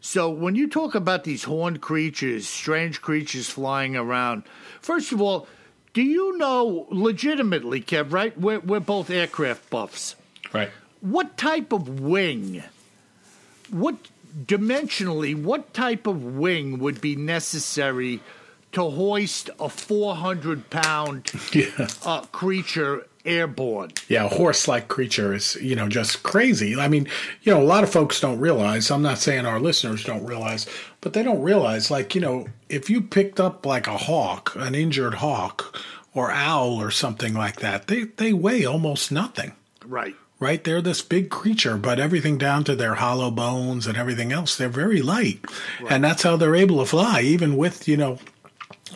[0.00, 4.44] So when you talk about these horned creatures, strange creatures flying around,
[4.80, 5.48] first of all,
[5.92, 8.12] do you know legitimately, Kev?
[8.12, 10.14] Right, we're we're both aircraft buffs.
[10.52, 10.70] Right.
[11.00, 12.62] What type of wing?
[13.70, 13.96] What
[14.44, 15.40] dimensionally?
[15.40, 18.20] What type of wing would be necessary
[18.72, 21.88] to hoist a four hundred pound yeah.
[22.04, 23.92] uh, creature airborne.
[24.08, 26.78] Yeah, a horse-like creature is, you know, just crazy.
[26.78, 27.06] I mean,
[27.42, 28.90] you know, a lot of folks don't realize.
[28.90, 30.66] I'm not saying our listeners don't realize,
[31.00, 31.90] but they don't realize.
[31.90, 35.78] Like, you know, if you picked up like a hawk, an injured hawk,
[36.14, 39.52] or owl, or something like that, they they weigh almost nothing.
[39.84, 40.16] Right.
[40.40, 44.56] Right, they're this big creature, but everything down to their hollow bones and everything else,
[44.56, 45.40] they're very light,
[45.80, 45.90] right.
[45.90, 48.20] and that's how they're able to fly, even with you know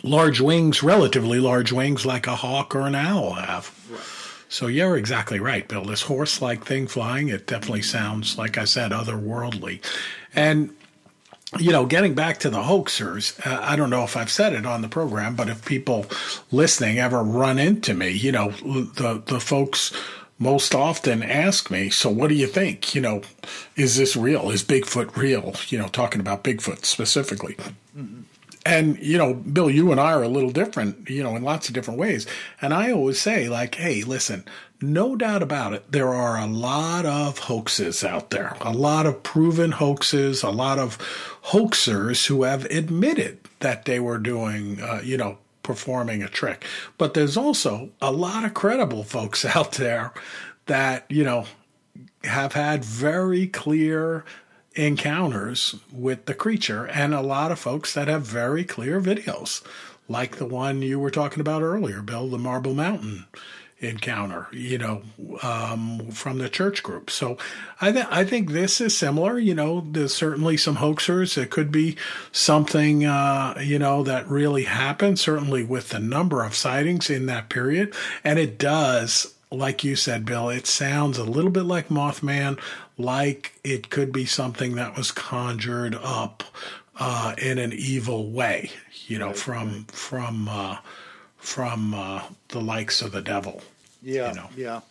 [0.03, 3.77] large wings, relatively large wings, like a hawk or an owl have.
[4.53, 5.83] So you're exactly right, Bill.
[5.83, 9.83] This horse-like thing flying, it definitely sounds, like I said, otherworldly.
[10.35, 10.75] And
[11.57, 14.65] you know, getting back to the hoaxers, uh, I don't know if I've said it
[14.65, 16.05] on the program, but if people
[16.51, 19.91] listening ever run into me, you know, the the folks
[20.37, 22.93] most often ask me, "So what do you think?
[22.93, 23.21] You know,
[23.75, 24.51] is this real?
[24.51, 27.55] Is Bigfoot real?" You know, talking about Bigfoot specifically.
[27.97, 28.21] Mm-hmm.
[28.65, 31.67] And, you know, Bill, you and I are a little different, you know, in lots
[31.67, 32.25] of different ways.
[32.61, 34.45] And I always say, like, hey, listen,
[34.81, 39.23] no doubt about it, there are a lot of hoaxes out there, a lot of
[39.23, 40.97] proven hoaxes, a lot of
[41.45, 46.65] hoaxers who have admitted that they were doing, uh, you know, performing a trick.
[46.97, 50.13] But there's also a lot of credible folks out there
[50.65, 51.45] that, you know,
[52.23, 54.23] have had very clear
[54.75, 59.63] encounters with the creature, and a lot of folks that have very clear videos,
[60.07, 63.25] like the one you were talking about earlier, Bill, the Marble Mountain
[63.79, 65.01] encounter, you know,
[65.41, 67.09] um, from the church group.
[67.09, 67.37] So
[67.81, 69.37] I, th- I think this is similar.
[69.37, 71.37] You know, there's certainly some hoaxers.
[71.37, 71.97] It could be
[72.31, 77.49] something, uh, you know, that really happened, certainly with the number of sightings in that
[77.49, 77.93] period.
[78.23, 82.59] And it does, like you said, Bill, it sounds a little bit like Mothman,
[82.97, 86.43] like it could be something that was conjured up
[86.99, 88.71] uh, in an evil way,
[89.07, 89.91] you know, right, from right.
[89.91, 90.77] from uh,
[91.37, 93.61] from uh, the likes of the devil.
[94.01, 94.49] Yeah, you know?
[94.55, 94.81] yeah.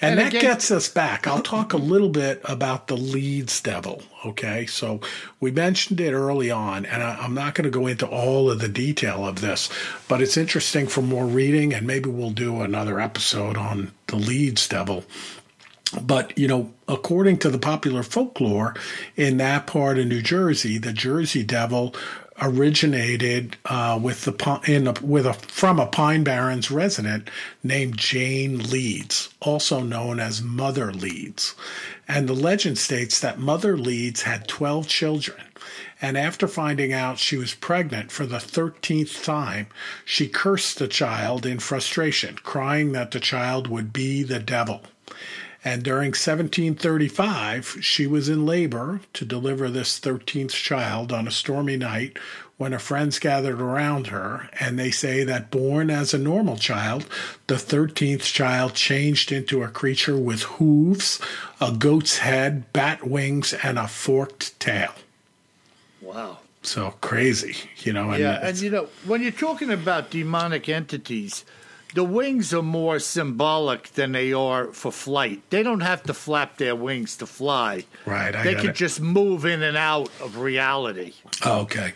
[0.00, 1.26] And, and that again, gets us back.
[1.26, 4.02] I'll talk a little bit about the Leeds devil.
[4.26, 4.66] Okay.
[4.66, 5.00] So
[5.40, 8.60] we mentioned it early on, and I, am not going to go into all of
[8.60, 9.70] the detail of this,
[10.08, 14.68] but it's interesting for more reading, and maybe we'll do another episode on the Leeds
[14.68, 15.04] devil.
[16.00, 18.74] But, you know, according to the popular folklore
[19.16, 21.94] in that part of New Jersey, the Jersey Devil
[22.40, 27.30] originated uh, with the in a, with a from a Pine Barrens resident
[27.62, 31.54] named Jane Leeds, also known as Mother Leeds.
[32.08, 35.42] And the legend states that Mother Leeds had 12 children.
[36.02, 39.66] And after finding out she was pregnant for the 13th time,
[40.04, 44.82] she cursed the child in frustration, crying that the child would be the devil.
[45.62, 51.76] And during 1735, she was in labor to deliver this 13th child on a stormy
[51.76, 52.18] night
[52.56, 54.48] when her friends gathered around her.
[54.58, 57.06] And they say that born as a normal child,
[57.46, 61.20] the 13th child changed into a creature with hooves,
[61.60, 64.94] a goat's head, bat wings, and a forked tail.
[66.00, 66.38] Wow.
[66.62, 68.10] So crazy, you know.
[68.10, 71.44] And yeah, and you know, when you're talking about demonic entities,
[71.94, 75.42] the wings are more symbolic than they are for flight.
[75.50, 77.84] They don't have to flap their wings to fly.
[78.06, 78.34] Right.
[78.34, 81.14] I they can just move in and out of reality.
[81.44, 81.94] Oh, okay.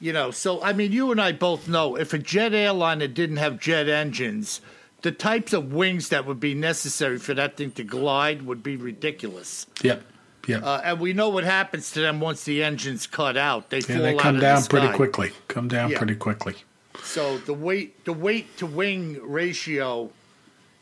[0.00, 3.38] You know, so I mean, you and I both know if a jet airliner didn't
[3.38, 4.60] have jet engines,
[5.02, 8.76] the types of wings that would be necessary for that thing to glide would be
[8.76, 9.66] ridiculous.
[9.82, 10.02] Yep.
[10.46, 10.58] Yeah.
[10.58, 13.70] Uh, and we know what happens to them once the engine's cut out.
[13.70, 15.32] They yeah, fall they come out down pretty quickly.
[15.48, 15.98] Come down yeah.
[15.98, 16.54] pretty quickly.
[17.14, 20.10] So the weight the weight to wing ratio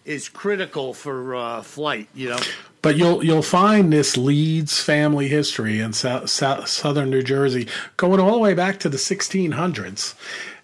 [0.06, 2.08] is critical for uh, flight.
[2.14, 2.38] You know.
[2.80, 7.68] But you'll you'll find this Leeds family history in south, south, southern New Jersey
[7.98, 10.14] going all the way back to the 1600s,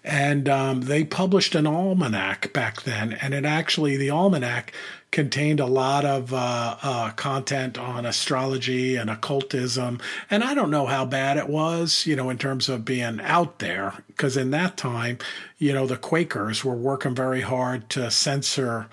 [0.03, 4.73] and um, they published an almanac back then, and it actually the almanac
[5.11, 9.99] contained a lot of uh, uh, content on astrology and occultism.
[10.29, 13.59] And I don't know how bad it was, you know, in terms of being out
[13.59, 15.17] there, because in that time,
[15.57, 18.87] you know, the Quakers were working very hard to censor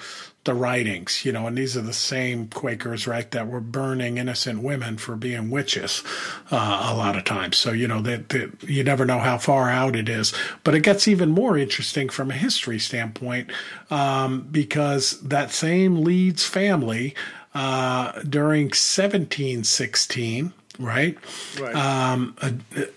[0.47, 4.63] the writings, you know, and these are the same Quakers, right, that were burning innocent
[4.63, 6.03] women for being witches
[6.51, 7.59] uh, a lot of times.
[7.59, 10.33] So, you know, that you never know how far out it is.
[10.65, 13.51] But it gets even more interesting from a history standpoint
[13.91, 17.15] um, because that same Leeds family
[17.55, 21.19] uh, during 1716, right?
[21.61, 21.75] Right.
[21.75, 22.53] Um, uh,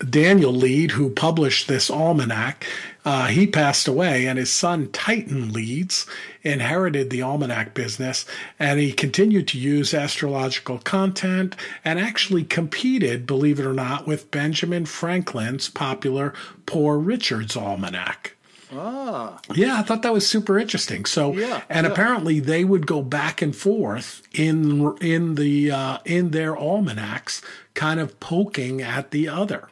[0.09, 2.65] Daniel Leeds, who published this almanac,
[3.05, 6.05] uh, he passed away, and his son Titan Leeds
[6.43, 8.25] inherited the almanac business,
[8.57, 14.31] and he continued to use astrological content and actually competed, believe it or not, with
[14.31, 16.33] Benjamin Franklin's popular
[16.65, 18.35] Poor Richard's Almanac.
[18.71, 19.39] Ah.
[19.55, 21.05] Yeah, I thought that was super interesting.
[21.05, 21.91] So, yeah, and yeah.
[21.91, 27.41] apparently they would go back and forth in in the uh, in their almanacs,
[27.73, 29.69] kind of poking at the other.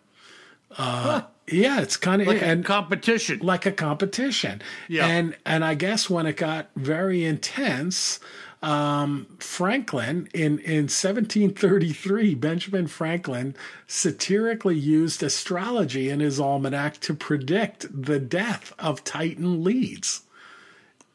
[0.71, 1.21] Uh, huh.
[1.49, 4.61] Yeah, it's kind of like and, a competition, like a competition.
[4.89, 8.19] Yeah, and and I guess when it got very intense,
[8.61, 13.55] um, Franklin in in 1733, Benjamin Franklin
[13.87, 20.23] satirically used astrology in his almanac to predict the death of Titan Leeds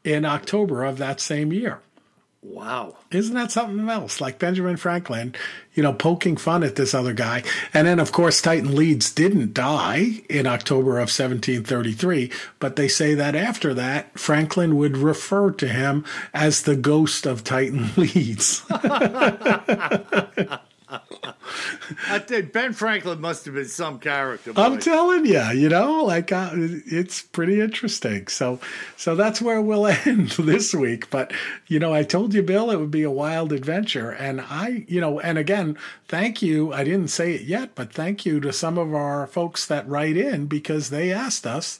[0.02, 1.80] in October of that same year.
[2.44, 2.96] Wow.
[3.12, 4.20] Isn't that something else?
[4.20, 5.32] Like Benjamin Franklin,
[5.74, 7.44] you know, poking fun at this other guy.
[7.72, 13.14] And then, of course, Titan Leeds didn't die in October of 1733, but they say
[13.14, 18.64] that after that, Franklin would refer to him as the ghost of Titan Leeds.
[22.08, 24.52] I think Ben Franklin must have been some character.
[24.52, 24.62] Boy.
[24.62, 28.26] I'm telling you, you know, like uh, it's pretty interesting.
[28.26, 28.60] So,
[28.96, 31.10] so that's where we'll end this week.
[31.10, 31.32] But
[31.66, 35.00] you know, I told you, Bill, it would be a wild adventure, and I, you
[35.00, 35.78] know, and again,
[36.08, 36.72] thank you.
[36.72, 40.16] I didn't say it yet, but thank you to some of our folks that write
[40.16, 41.78] in because they asked us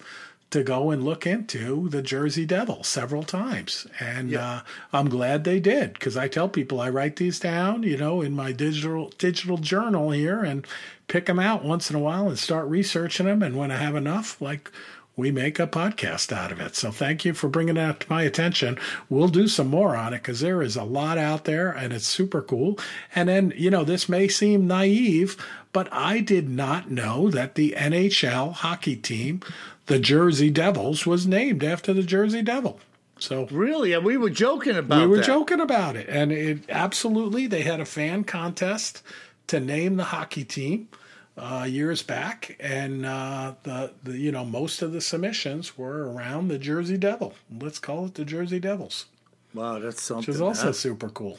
[0.53, 3.87] to go and look into the Jersey Devil several times.
[3.99, 4.49] And yeah.
[4.49, 4.61] uh,
[4.93, 8.35] I'm glad they did because I tell people I write these down, you know, in
[8.35, 10.67] my digital digital journal here and
[11.09, 13.43] pick them out once in a while and start researching them.
[13.43, 14.71] And when I have enough, like
[15.17, 16.75] we make a podcast out of it.
[16.75, 18.79] So thank you for bringing that to my attention.
[19.11, 22.07] We'll do some more on it because there is a lot out there and it's
[22.07, 22.79] super cool.
[23.15, 25.37] And then, you know, this may seem naive,
[25.73, 29.41] but I did not know that the NHL hockey team
[29.87, 32.79] the Jersey Devils was named after the Jersey Devil.
[33.19, 35.01] So really, and we were joking about.
[35.01, 35.27] We were that.
[35.27, 39.03] joking about it, and it absolutely they had a fan contest
[39.49, 40.89] to name the hockey team
[41.37, 46.49] uh, years back, and uh, the, the you know most of the submissions were around
[46.49, 47.35] the Jersey Devil.
[47.61, 49.07] Let's call it the Jersey Devils.
[49.55, 50.27] Wow, that's something.
[50.27, 51.39] Which is also super cool.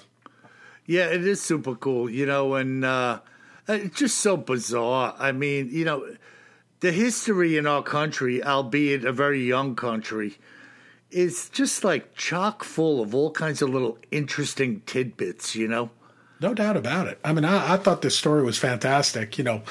[0.85, 2.09] Yeah, it is super cool.
[2.09, 3.19] You know, and uh,
[3.67, 5.15] Uh, it's just so bizarre.
[5.17, 6.05] I mean, you know
[6.83, 10.37] the history in our country, albeit a very young country,
[11.11, 15.91] is just like chock full of all kinds of little interesting tidbits, you know?
[16.41, 17.19] No doubt about it.
[17.23, 19.37] I mean, I, I thought this story was fantastic.
[19.37, 19.61] You know,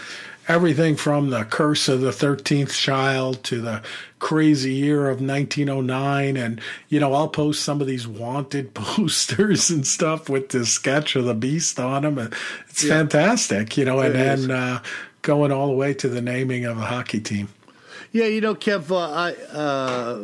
[0.48, 3.82] everything from the curse of the 13th child to the
[4.18, 9.86] crazy year of 1909 and you know i'll post some of these wanted posters and
[9.86, 12.30] stuff with this sketch of the beast on them
[12.68, 12.98] it's yeah.
[12.98, 14.80] fantastic you know and then uh,
[15.22, 17.48] going all the way to the naming of a hockey team.
[18.10, 20.20] Yeah, you know, Kev, uh, I, uh,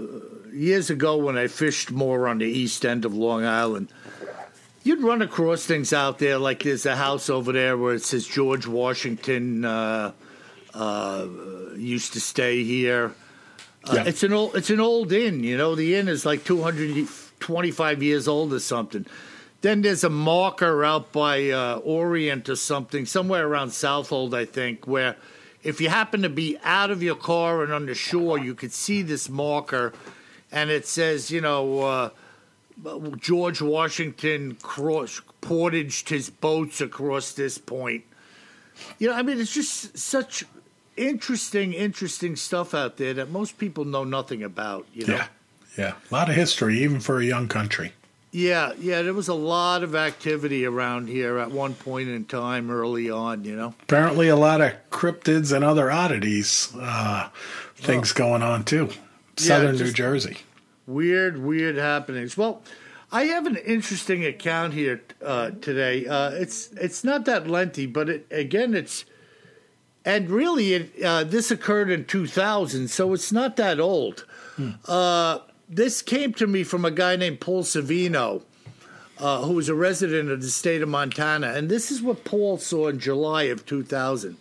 [0.52, 3.90] years ago when I fished more on the east end of Long Island,
[4.84, 8.26] you'd run across things out there like there's a house over there where it says
[8.26, 10.12] George Washington uh,
[10.74, 11.26] uh,
[11.76, 13.14] used to stay here.
[13.84, 14.04] Uh, Yeah.
[14.04, 15.74] It's an old it's an old inn, you know.
[15.74, 19.06] The inn is like 225 years old or something.
[19.60, 24.86] Then there's a marker out by uh, Orient or something, somewhere around Southold, I think,
[24.86, 25.16] where
[25.64, 28.72] if you happen to be out of your car and on the shore, you could
[28.72, 29.92] see this marker,
[30.52, 32.10] and it says, you know, uh,
[33.18, 38.04] George Washington cross, portaged his boats across this point.
[38.98, 40.44] You know, I mean, it's just such
[40.96, 44.86] interesting, interesting stuff out there that most people know nothing about.
[44.94, 45.14] You know.
[45.14, 45.26] Yeah.
[45.76, 45.92] Yeah.
[46.10, 47.92] A lot of history, even for a young country.
[48.30, 52.70] Yeah, yeah, there was a lot of activity around here at one point in time
[52.70, 53.74] early on, you know.
[53.84, 57.30] Apparently, a lot of cryptids and other oddities, uh,
[57.76, 58.90] things going on too.
[59.36, 60.38] Southern New just- Jersey.
[60.88, 62.34] Weird, weird happenings.
[62.34, 62.62] Well,
[63.12, 66.06] I have an interesting account here uh, today.
[66.06, 69.04] Uh, it's it's not that lengthy, but it, again, it's
[70.02, 74.24] and really, it, uh, this occurred in 2000, so it's not that old.
[74.86, 78.42] Uh, this came to me from a guy named Paul Savino,
[79.18, 82.56] uh, who was a resident of the state of Montana, and this is what Paul
[82.56, 84.38] saw in July of 2000.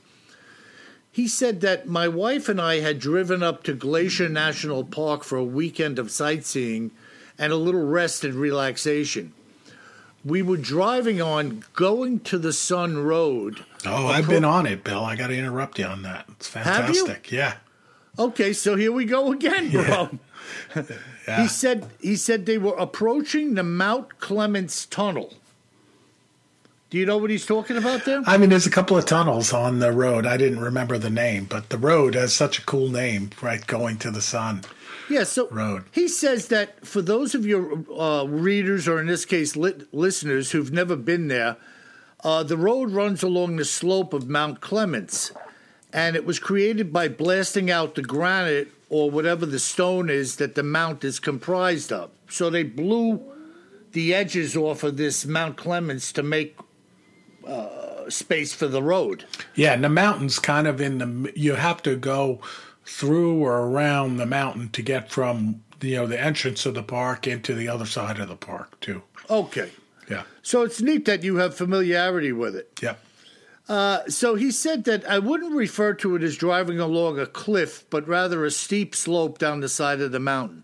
[1.18, 5.36] He said that my wife and I had driven up to Glacier National Park for
[5.36, 6.92] a weekend of sightseeing
[7.40, 9.34] and a little rest and relaxation.
[10.24, 13.66] We were driving on Going to the Sun Road.
[13.84, 15.04] Oh, I've been on it, Bill.
[15.04, 16.28] I got to interrupt you on that.
[16.34, 17.08] It's Have you?
[17.08, 17.32] fantastic.
[17.32, 17.56] Yeah.
[18.20, 20.20] Okay, so here we go again, bro.
[21.28, 21.42] Yeah.
[21.42, 25.34] He said he said they were approaching the Mount Clements Tunnel.
[26.90, 28.24] Do you know what he's talking about there?
[28.26, 30.26] I mean, there's a couple of tunnels on the road.
[30.26, 33.66] I didn't remember the name, but the road has such a cool name, right?
[33.68, 34.62] Going to the sun.
[35.10, 35.86] Yeah, so Road.
[35.92, 40.52] he says that for those of your uh, readers, or in this case, lit- listeners
[40.52, 41.58] who've never been there,
[42.24, 45.32] uh, the road runs along the slope of Mount Clements,
[45.94, 50.56] and it was created by blasting out the granite or whatever the stone is that
[50.56, 52.10] the mount is comprised of.
[52.30, 53.22] So they blew
[53.92, 56.58] the edges off of this Mount Clements to make
[57.48, 59.26] uh, space for the road.
[59.56, 61.34] Yeah, and the mountain's kind of in the.
[61.36, 62.42] You have to go
[62.86, 67.28] through or around the mountain to get from you know the entrance of the park
[67.28, 69.02] into the other side of the park too.
[69.30, 69.72] Okay.
[70.10, 70.24] Yeah.
[70.42, 72.80] So it's neat that you have familiarity with it.
[72.82, 73.00] Yep.
[74.10, 78.08] So he said that I wouldn't refer to it as driving along a cliff, but
[78.08, 80.64] rather a steep slope down the side of the mountain.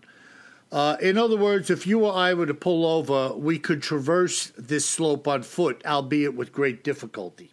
[0.74, 4.52] Uh, in other words, if you or I were to pull over, we could traverse
[4.58, 7.52] this slope on foot, albeit with great difficulty.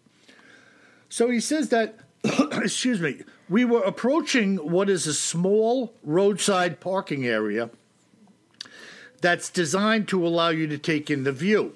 [1.07, 1.99] So he says that,
[2.51, 7.69] excuse me, we were approaching what is a small roadside parking area
[9.21, 11.75] that's designed to allow you to take in the view.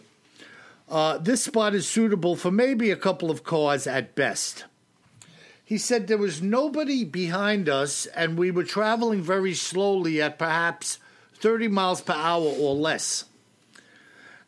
[0.89, 4.65] Uh, this spot is suitable for maybe a couple of cars at best.
[5.63, 10.97] He said there was nobody behind us, and we were traveling very slowly at perhaps
[11.45, 13.25] 30 miles per hour or less.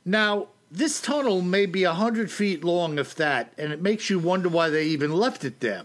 [0.04, 4.50] Now, this tunnel may be 100 feet long, if that, and it makes you wonder
[4.50, 5.84] why they even left it there.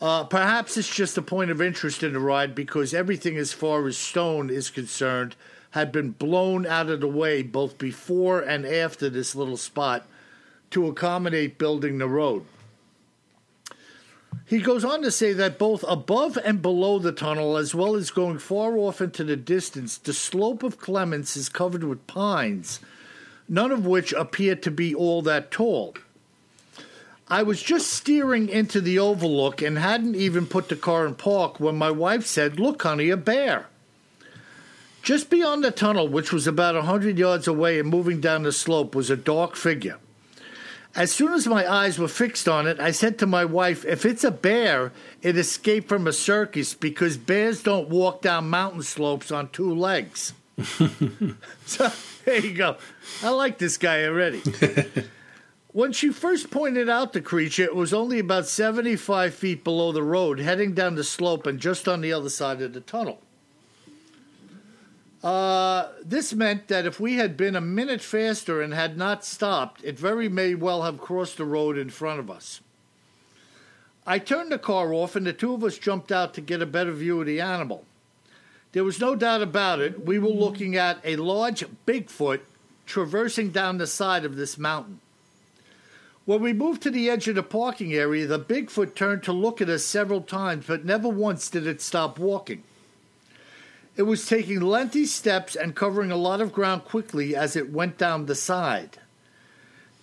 [0.00, 3.86] Uh, perhaps it's just a point of interest in the ride because everything as far
[3.86, 5.36] as stone is concerned
[5.70, 10.04] had been blown out of the way both before and after this little spot
[10.68, 12.44] to accommodate building the road.
[14.46, 18.10] He goes on to say that both above and below the tunnel, as well as
[18.10, 22.80] going far off into the distance, the slope of Clements is covered with pines,
[23.48, 25.94] none of which appear to be all that tall.
[27.28, 31.58] I was just steering into the overlook and hadn't even put the car in park
[31.58, 33.66] when my wife said, Look, honey, a bear.
[35.02, 38.52] Just beyond the tunnel, which was about a hundred yards away and moving down the
[38.52, 39.98] slope, was a dark figure.
[40.96, 44.04] As soon as my eyes were fixed on it, I said to my wife, If
[44.06, 44.92] it's a bear,
[45.22, 50.34] it escaped from a circus because bears don't walk down mountain slopes on two legs.
[51.66, 51.90] so
[52.24, 52.76] there you go.
[53.22, 54.42] I like this guy already.
[55.74, 60.04] When she first pointed out the creature, it was only about 75 feet below the
[60.04, 63.20] road, heading down the slope and just on the other side of the tunnel.
[65.24, 69.82] Uh, this meant that if we had been a minute faster and had not stopped,
[69.82, 72.60] it very may well have crossed the road in front of us.
[74.06, 76.66] I turned the car off, and the two of us jumped out to get a
[76.66, 77.86] better view of the animal.
[78.72, 82.40] There was no doubt about it, we were looking at a large Bigfoot
[82.84, 85.00] traversing down the side of this mountain.
[86.26, 89.62] When we moved to the edge of the parking area, the Bigfoot turned to look
[89.62, 92.62] at us several times, but never once did it stop walking.
[93.96, 97.96] It was taking lengthy steps and covering a lot of ground quickly as it went
[97.96, 98.98] down the side.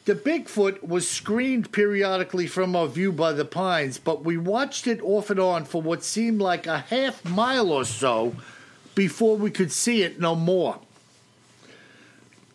[0.05, 5.01] The Bigfoot was screened periodically from our view by the pines, but we watched it
[5.03, 8.35] off and on for what seemed like a half mile or so
[8.95, 10.79] before we could see it no more.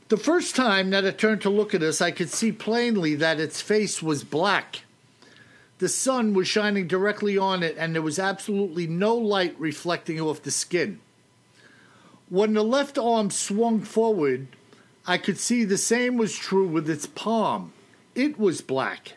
[0.09, 3.41] The first time that it turned to look at us, I could see plainly that
[3.41, 4.83] its face was black.
[5.79, 10.43] The sun was shining directly on it, and there was absolutely no light reflecting off
[10.43, 11.01] the skin.
[12.29, 14.49] When the left arm swung forward,
[15.07, 17.73] I could see the same was true with its palm.
[18.17, 19.17] It was black.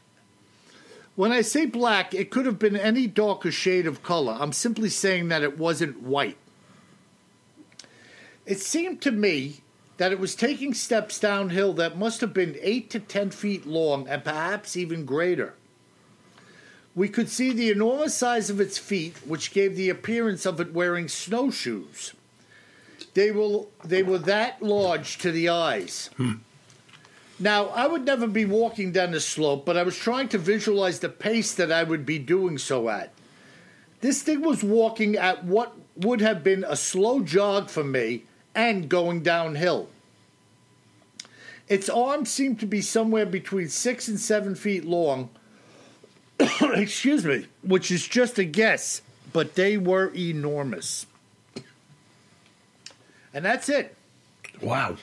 [1.16, 4.38] When I say black, it could have been any darker shade of color.
[4.39, 6.38] I'm simply saying that it wasn't white.
[8.45, 9.62] It seemed to me
[9.97, 14.07] that it was taking steps downhill that must have been 8 to 10 feet long
[14.07, 15.55] and perhaps even greater.
[16.95, 20.74] We could see the enormous size of its feet, which gave the appearance of it
[20.74, 22.14] wearing snowshoes.
[23.14, 26.10] They were they were that large to the eyes.
[26.18, 26.34] Hmm.
[27.39, 31.00] Now, I would never be walking down the slope, but I was trying to visualize
[31.00, 33.14] the pace that I would be doing so at.
[34.02, 38.24] This thing was walking at what would have been a slow jog for me
[38.54, 39.88] and going downhill.
[41.70, 45.30] Its arms seemed to be somewhere between six and seven feet long.
[46.62, 51.06] Excuse me, which is just a guess, but they were enormous.
[53.34, 53.96] And that's it.
[54.62, 54.98] Wow.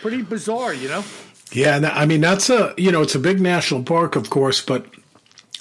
[0.00, 1.04] Pretty bizarre, you know?
[1.52, 4.86] Yeah, I mean that's a you know it's a big national park, of course, but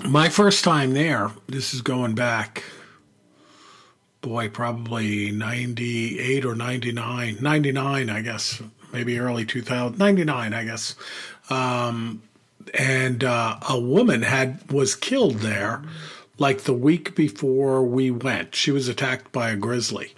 [0.03, 2.63] my first time there, this is going back,
[4.22, 8.61] boy, probably ninety eight or 99, 99, I guess,
[8.93, 10.95] maybe early two thousand, ninety nine, I guess.
[11.49, 12.22] Um,
[12.74, 15.84] and uh, a woman had was killed there,
[16.38, 18.55] like the week before we went.
[18.55, 20.13] She was attacked by a grizzly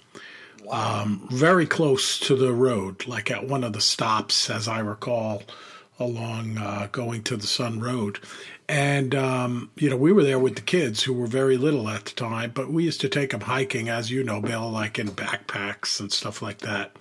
[0.70, 5.42] um, very close to the road, like at one of the stops, as I recall,
[5.98, 8.18] along uh, going to the Sun Road.
[8.66, 12.06] And, um, you know, we were there with the kids who were very little at
[12.06, 15.08] the time, but we used to take them hiking, as you know, Bill, like in
[15.08, 16.96] backpacks and stuff like that,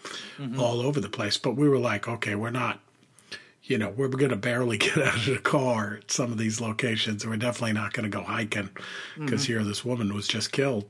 [0.59, 1.37] all over the place.
[1.37, 2.81] But we were like, okay, we're not,
[3.63, 6.59] you know, we're going to barely get out of the car at some of these
[6.59, 7.25] locations.
[7.25, 8.69] We're definitely not going to go hiking
[9.17, 10.85] because here this woman was just killed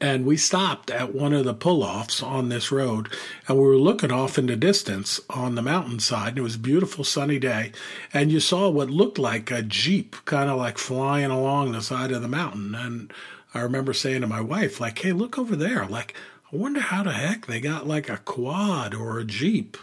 [0.00, 3.08] and we stopped at one of the pull-offs on this road
[3.48, 6.60] and we were looking off in the distance on the mountainside and it was a
[6.60, 7.72] beautiful sunny day
[8.14, 12.12] and you saw what looked like a jeep kind of like flying along the side
[12.12, 12.74] of the mountain.
[12.76, 13.12] And
[13.54, 15.84] i remember saying to my wife like hey look over there.
[15.86, 16.14] Like
[16.52, 19.76] i wonder how the heck they got like a quad or a jeep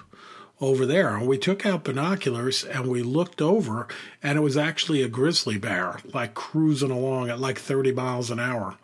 [0.62, 1.18] over there.
[1.18, 3.88] And we took out binoculars and we looked over
[4.24, 8.40] and it was actually a grizzly bear like cruising along at like 30 miles an
[8.40, 8.78] hour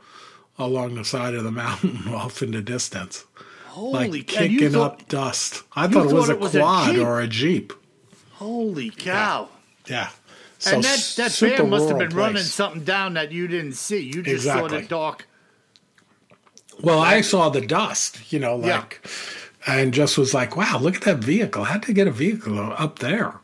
[0.58, 3.26] along the side of the mountain off in the distance,
[3.68, 5.64] Holy like cow, kicking thought- up dust.
[5.76, 7.04] I you thought it was thought a it was quad Jeep?
[7.06, 7.74] or a jeep.
[8.34, 9.50] Holy cow.
[9.88, 10.10] Yeah.
[10.60, 14.00] So and that, that bear must have been running something down that you didn't see.
[14.00, 15.28] You just saw the dark.
[16.82, 18.78] Well, I saw the dust, you know, Yeah.
[18.80, 19.06] like,
[19.68, 21.64] and just was like, wow, look at that vehicle.
[21.66, 23.36] How'd they get a vehicle up there?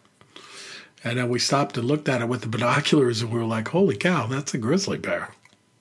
[1.03, 3.69] And then we stopped and looked at it with the binoculars, and we were like,
[3.69, 5.29] holy cow, that's a grizzly bear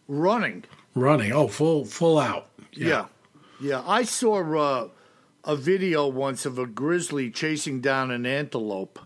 [0.08, 0.64] running.
[1.00, 1.32] Running.
[1.32, 2.48] Oh, full full out.
[2.72, 3.06] Yeah.
[3.60, 3.82] Yeah.
[3.86, 4.88] I saw uh,
[5.44, 8.98] a video once of a grizzly chasing down an antelope.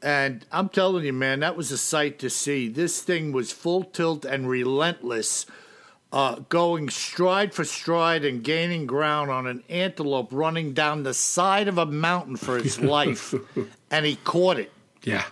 [0.00, 2.68] And I'm telling you, man, that was a sight to see.
[2.68, 5.44] This thing was full tilt and relentless,
[6.12, 11.66] uh, going stride for stride and gaining ground on an antelope running down the side
[11.66, 13.34] of a mountain for its life.
[13.90, 14.70] and he caught it.
[15.02, 15.24] Yeah.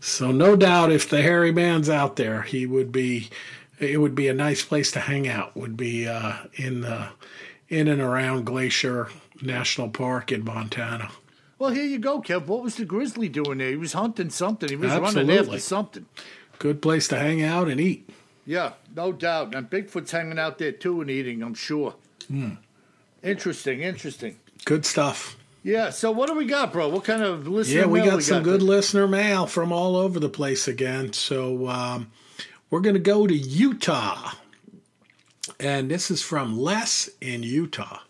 [0.00, 3.28] So no doubt, if the hairy man's out there, he would be.
[3.78, 5.56] It would be a nice place to hang out.
[5.56, 7.08] Would be uh, in the
[7.68, 9.08] in and around Glacier
[9.40, 11.10] National Park in Montana.
[11.58, 12.46] Well, here you go, Kev.
[12.46, 13.70] What was the grizzly doing there?
[13.70, 14.68] He was hunting something.
[14.68, 16.06] He was running after something.
[16.58, 18.08] Good place to hang out and eat.
[18.46, 19.54] Yeah, no doubt.
[19.54, 21.94] And Bigfoot's hanging out there too and eating, I'm sure.
[23.22, 24.38] Interesting, interesting.
[24.64, 25.36] Good stuff.
[25.62, 26.88] Yeah, so what do we got, bro?
[26.88, 28.68] What kind of listener Yeah, we got some good there?
[28.68, 31.12] listener mail from all over the place again.
[31.12, 32.10] So um,
[32.70, 34.32] we're going to go to Utah.
[35.58, 38.00] And this is from Les in Utah.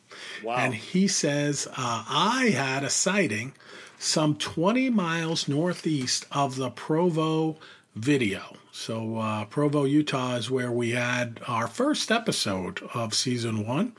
[0.45, 0.57] Wow.
[0.57, 3.53] And he says, uh, I had a sighting
[3.99, 7.57] some 20 miles northeast of the Provo
[7.97, 8.57] video.
[8.73, 13.93] So, uh, Provo, Utah is where we had our first episode of season one.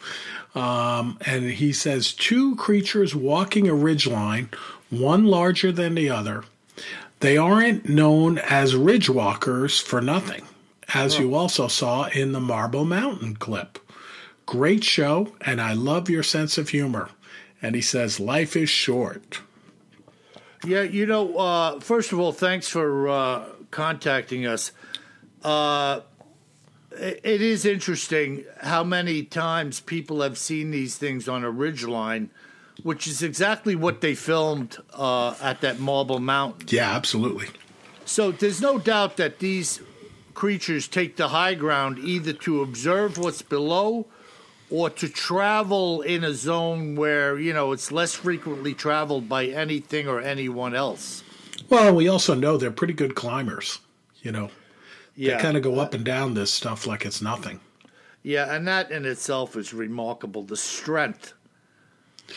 [0.55, 4.53] Um, and he says, two creatures walking a ridgeline,
[4.89, 6.45] one larger than the other.
[7.19, 10.43] They aren't known as ridge walkers for nothing,
[10.93, 13.77] as you also saw in the Marble Mountain clip.
[14.45, 17.09] Great show, and I love your sense of humor.
[17.61, 19.41] And he says, Life is short.
[20.65, 24.71] Yeah, you know, uh, first of all, thanks for uh, contacting us.
[25.43, 26.01] Uh,
[26.91, 32.29] it is interesting how many times people have seen these things on a ridgeline,
[32.83, 36.67] which is exactly what they filmed uh, at that Marble Mountain.
[36.69, 37.47] Yeah, absolutely.
[38.05, 39.81] So there's no doubt that these
[40.33, 44.07] creatures take the high ground either to observe what's below
[44.69, 50.07] or to travel in a zone where, you know, it's less frequently traveled by anything
[50.07, 51.20] or anyone else.
[51.71, 53.79] Well, we also know they're pretty good climbers,
[54.21, 54.49] you know.
[55.15, 55.37] Yeah.
[55.37, 57.61] They kind of go up and down this stuff like it's nothing.
[58.23, 60.43] Yeah, and that in itself is remarkable.
[60.43, 61.33] The strength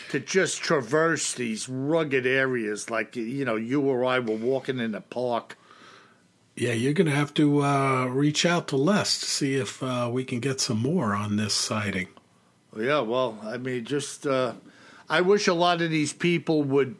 [0.09, 4.95] to just traverse these rugged areas like, you know, you or I were walking in
[4.95, 5.57] a park.
[6.55, 10.09] Yeah, you're going to have to uh, reach out to Les to see if uh,
[10.09, 12.07] we can get some more on this sighting.
[12.77, 14.53] Yeah, well, I mean, just uh,
[15.09, 16.95] I wish a lot of these people would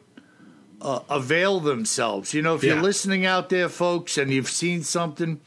[0.80, 2.34] uh, avail themselves.
[2.34, 5.40] You know, if you're listening out there, folks, and you've seen something,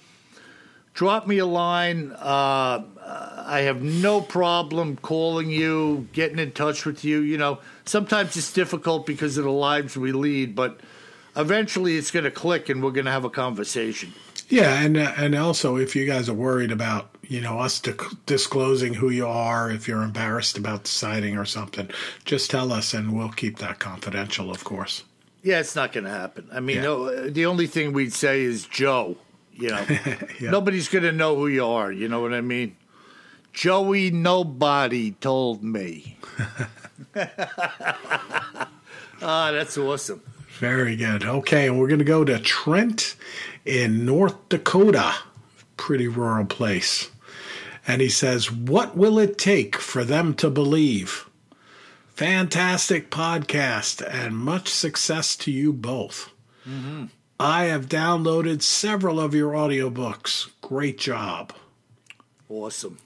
[0.94, 2.12] drop me a line.
[2.12, 2.84] Uh,
[3.46, 7.20] I have no problem calling you, getting in touch with you.
[7.20, 10.80] You know, sometimes it's difficult because of the lives we lead, but
[11.36, 14.14] eventually it's going to click and we're going to have a conversation.
[14.50, 17.80] Yeah, and uh, and also if you guys are worried about you know us
[18.26, 21.90] disclosing who you are, if you're embarrassed about the sighting or something,
[22.26, 25.04] just tell us and we'll keep that confidential, of course.
[25.42, 26.50] Yeah, it's not going to happen.
[26.52, 26.84] I mean, yeah.
[26.84, 29.18] no, the only thing we'd say is Joe.
[29.54, 29.86] You know,
[30.40, 30.52] yeah.
[30.52, 31.92] nobody's going to know who you are.
[31.92, 32.76] You know what I mean?
[33.54, 36.18] Joey, nobody told me.
[39.22, 40.22] ah, that's awesome.
[40.60, 41.24] Very good.
[41.24, 43.16] Okay, and we're going to go to Trent
[43.66, 45.14] in North Dakota.
[45.78, 47.10] Pretty rural place.
[47.88, 51.29] And he says, What will it take for them to believe?
[52.20, 56.34] Fantastic podcast and much success to you both.
[56.67, 57.05] Mm-hmm.
[57.39, 60.49] I have downloaded several of your audiobooks.
[60.59, 61.53] Great job.
[62.49, 62.97] Awesome.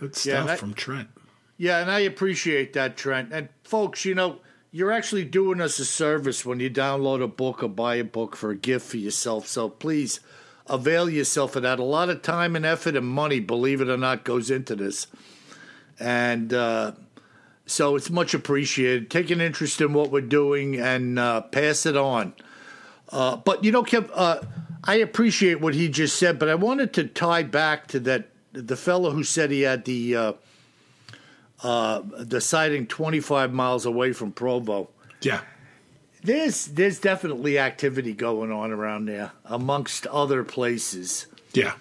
[0.00, 1.10] Good stuff yeah, from Trent.
[1.58, 3.34] Yeah, and I appreciate that, Trent.
[3.34, 4.38] And folks, you know,
[4.72, 8.34] you're actually doing us a service when you download a book or buy a book
[8.34, 9.46] for a gift for yourself.
[9.46, 10.20] So please
[10.68, 11.78] avail yourself of that.
[11.78, 15.06] A lot of time and effort and money, believe it or not, goes into this.
[16.00, 16.92] And uh,
[17.66, 19.10] so it's much appreciated.
[19.10, 22.34] Take an interest in what we're doing and uh, pass it on.
[23.10, 24.40] Uh, but you know, Kev, uh,
[24.82, 28.76] I appreciate what he just said, but I wanted to tie back to that the
[28.76, 30.32] fellow who said he had the uh,
[31.62, 34.90] uh, the sighting 25 miles away from Provo.
[35.22, 35.40] Yeah.
[36.22, 41.26] There's there's definitely activity going on around there amongst other places.
[41.52, 41.74] Yeah.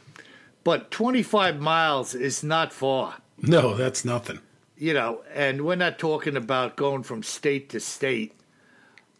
[0.64, 3.16] But 25 miles is not far.
[3.42, 4.40] No, that's nothing.
[4.84, 8.34] You know, and we're not talking about going from state to state.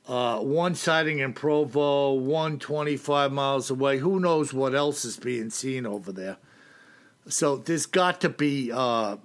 [0.06, 4.00] Uh, one sighting in Provo, one 25 miles away.
[4.00, 6.36] Who knows what else is being seen over there?
[7.30, 9.16] So there's got to be uh,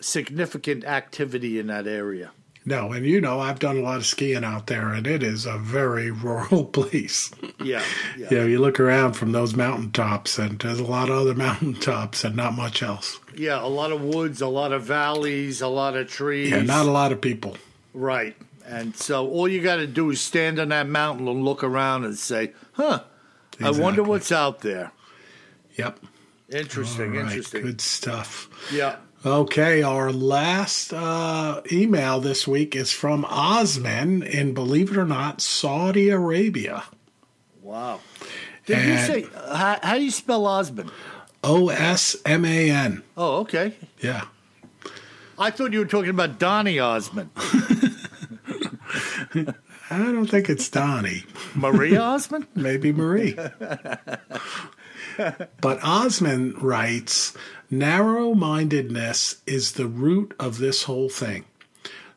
[0.00, 2.30] significant activity in that area.
[2.64, 5.44] No, and you know, I've done a lot of skiing out there, and it is
[5.44, 7.32] a very rural place.
[7.64, 7.82] Yeah,
[8.16, 8.28] yeah.
[8.30, 12.22] you know, you look around from those mountaintops, and there's a lot of other mountaintops,
[12.22, 13.18] and not much else.
[13.40, 16.50] Yeah, a lot of woods, a lot of valleys, a lot of trees.
[16.50, 17.56] Yeah, not a lot of people.
[17.94, 18.36] Right,
[18.66, 22.04] and so all you got to do is stand on that mountain and look around
[22.04, 23.00] and say, "Huh,
[23.54, 23.80] exactly.
[23.80, 24.92] I wonder what's out there."
[25.76, 26.00] Yep.
[26.50, 27.14] Interesting.
[27.14, 27.62] Interesting.
[27.62, 28.50] Good stuff.
[28.70, 28.96] Yeah.
[29.24, 35.40] Okay, our last uh, email this week is from Osman in, believe it or not,
[35.40, 36.84] Saudi Arabia.
[37.62, 38.00] Wow.
[38.66, 40.90] Did and you say, how, how do you spell Osman?
[41.42, 43.02] O S M A N.
[43.16, 43.74] Oh, okay.
[44.00, 44.24] Yeah.
[45.38, 47.30] I thought you were talking about Donny Osmond.
[49.92, 51.24] I don't think it's Donny.
[51.54, 52.46] Marie Osmond?
[52.54, 53.36] Maybe Marie.
[55.16, 57.36] but Osman writes
[57.70, 61.44] narrow mindedness is the root of this whole thing.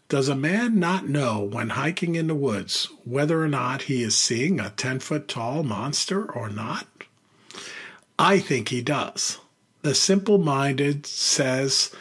[0.09, 4.15] Does a man not know when hiking in the woods whether or not he is
[4.15, 6.88] seeing a 10 foot tall monster or not?
[8.18, 9.39] I think he does.
[9.82, 11.93] The simple minded says,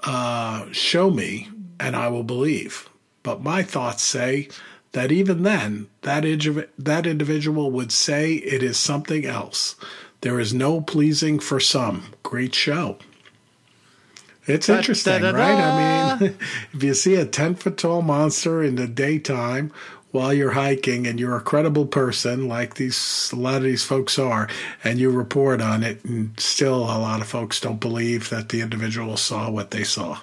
[0.00, 1.48] uh, Show me,
[1.80, 2.88] and I will believe.
[3.22, 4.48] But my thoughts say
[4.92, 6.24] that even then, that,
[6.78, 9.76] that individual would say it is something else.
[10.20, 12.12] There is no pleasing for some.
[12.22, 12.98] Great show.
[14.46, 15.54] It's da, interesting, da, da, right?
[15.54, 16.36] I mean,
[16.72, 19.72] if you see a 10 foot tall monster in the daytime
[20.12, 24.18] while you're hiking and you're a credible person like these a lot of these folks
[24.18, 24.48] are
[24.84, 28.60] and you report on it and still a lot of folks don't believe that the
[28.60, 30.20] individual saw what they saw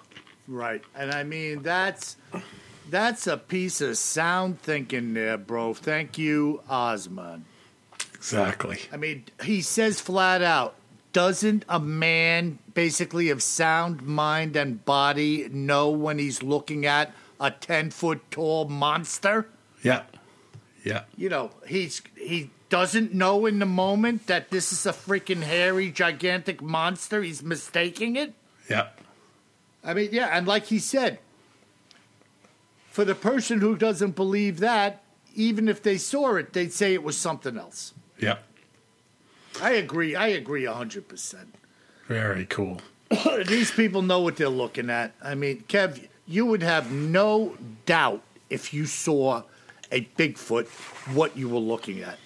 [0.47, 2.15] right and i mean that's
[2.89, 5.75] That's a piece of sound thinking there, bro.
[5.75, 7.45] Thank you, Osman.
[8.15, 8.79] Exactly.
[8.91, 10.73] I mean, he says flat out,
[11.13, 17.51] doesn't a man basically of sound mind and body know when he's looking at a
[17.51, 19.47] 10 foot tall monster?
[19.81, 20.03] Yeah.
[20.83, 21.03] Yeah.
[21.17, 25.91] You know, he's he doesn't know in the moment that this is a freaking hairy,
[25.91, 27.21] gigantic monster.
[27.21, 28.33] He's mistaking it.
[28.69, 28.89] Yeah.
[29.83, 31.19] I mean, yeah, and like he said,
[32.89, 35.03] for the person who doesn't believe that,
[35.33, 37.93] even if they saw it, they'd say it was something else.
[38.19, 38.37] Yeah.
[39.61, 40.15] I agree.
[40.15, 41.35] I agree 100%.
[42.07, 42.81] Very cool.
[43.47, 45.13] These people know what they're looking at.
[45.23, 47.55] I mean, Kev, you would have no
[47.85, 49.43] doubt if you saw
[49.91, 50.67] a Bigfoot
[51.15, 52.17] what you were looking at.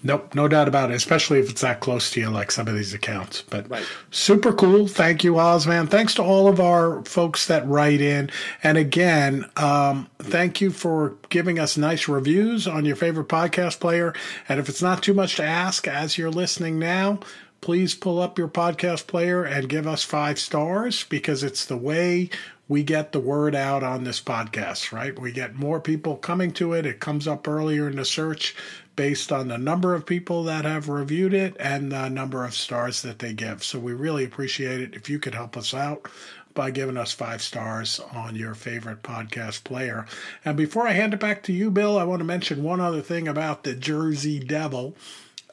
[0.00, 2.74] Nope, no doubt about it, especially if it's that close to you, like some of
[2.76, 3.42] these accounts.
[3.42, 3.84] But Right.
[4.12, 4.86] super cool.
[4.86, 5.88] Thank you, Osman.
[5.88, 8.30] Thanks to all of our folks that write in.
[8.62, 14.14] And again, um, thank you for giving us nice reviews on your favorite podcast player.
[14.48, 17.18] And if it's not too much to ask as you're listening now,
[17.60, 22.30] please pull up your podcast player and give us five stars because it's the way
[22.68, 25.18] we get the word out on this podcast, right?
[25.18, 26.84] We get more people coming to it.
[26.84, 28.54] It comes up earlier in the search
[28.94, 33.00] based on the number of people that have reviewed it and the number of stars
[33.02, 33.64] that they give.
[33.64, 36.08] So we really appreciate it if you could help us out
[36.52, 40.04] by giving us five stars on your favorite podcast player.
[40.44, 43.00] And before I hand it back to you, Bill, I want to mention one other
[43.00, 44.96] thing about the Jersey Devil.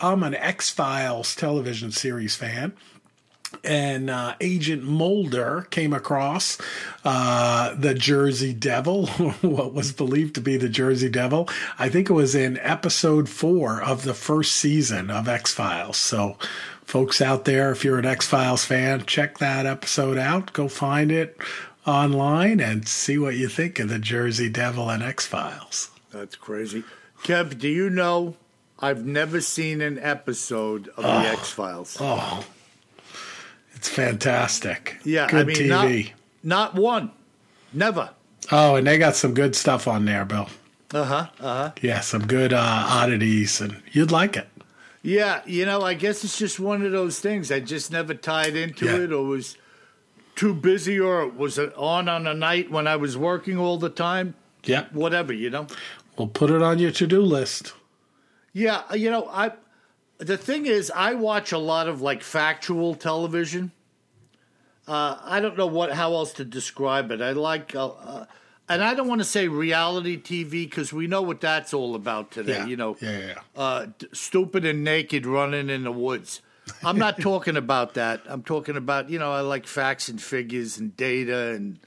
[0.02, 2.74] I'm an X Files television series fan
[3.64, 6.58] and uh, Agent Mulder came across
[7.04, 9.08] uh, the Jersey Devil,
[9.42, 11.50] what was believed to be the Jersey Devil.
[11.80, 15.98] I think it was in episode four of the first season of X Files.
[15.98, 16.38] So,
[16.84, 20.54] folks out there, if you're an X Files fan, check that episode out.
[20.54, 21.38] Go find it
[21.86, 25.92] online and see what you think of the Jersey Devil and X Files.
[26.12, 26.84] That's crazy.
[27.24, 28.36] Kev, do you know
[28.80, 31.98] I've never seen an episode of the X Files?
[32.00, 32.46] Oh,
[33.86, 34.98] it's fantastic.
[35.04, 36.12] Yeah, good I mean, TV.
[36.44, 37.12] Not, not one.
[37.74, 38.10] Never.
[38.52, 40.50] Oh, and they got some good stuff on there, Bill.
[40.94, 41.28] Uh huh.
[41.40, 41.72] Uh huh.
[41.82, 44.48] Yeah, some good uh, oddities, and you'd like it.
[45.04, 47.52] Yeah, you know, I guess it's just one of those things.
[47.52, 48.96] I just never tied into Yeah.
[49.04, 49.56] it, or was
[50.36, 53.90] too busy, or was it on on a night when I was working all the
[53.90, 54.34] time.
[54.64, 55.68] Yeah, Whatever, you know.
[56.18, 57.74] we'll put it on your to-do list.
[58.52, 59.52] Yeah, you know, I
[60.18, 63.72] the thing is, I watch a lot of like factual television.
[64.88, 67.22] Uh, I don't know what how else to describe it.
[67.22, 68.26] I like, uh, uh,
[68.70, 72.32] and I don't want to say reality TV because we know what that's all about
[72.32, 72.54] today.
[72.58, 73.40] Yeah, You know, yeah, yeah, yeah.
[73.56, 76.42] Uh, d- stupid and naked running in the woods.
[76.84, 78.22] I'm not talking about that.
[78.28, 81.80] I'm talking about you know I like facts and figures and data and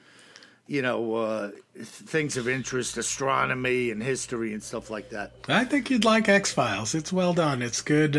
[0.66, 1.50] you know uh,
[1.82, 5.32] things of interest, astronomy and history and stuff like that.
[5.48, 6.94] I think you'd like X Files.
[6.94, 7.62] It's well done.
[7.62, 8.16] It's good.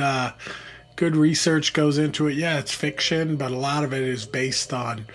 [1.00, 2.36] Good research goes into it.
[2.36, 5.06] Yeah, it's fiction, but a lot of it is based on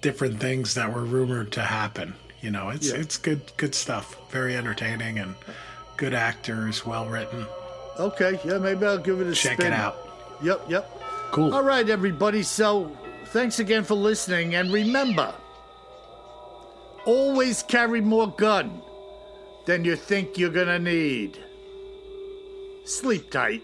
[0.00, 2.14] different things that were rumored to happen.
[2.40, 2.98] You know, it's Yeah.
[2.98, 4.14] it's good good stuff.
[4.30, 5.34] Very entertaining and
[5.96, 7.46] good actors, well written.
[7.98, 9.72] Okay, yeah, maybe I'll give it a Check spin.
[9.72, 9.96] it out.
[10.40, 10.88] Yep, yep.
[11.32, 11.52] Cool.
[11.52, 12.44] All right, everybody.
[12.44, 12.96] So,
[13.32, 15.34] thanks again for listening, and remember,
[17.06, 18.82] always carry more gun
[19.66, 21.38] than you think you're gonna need.
[22.84, 23.62] Sleep tight.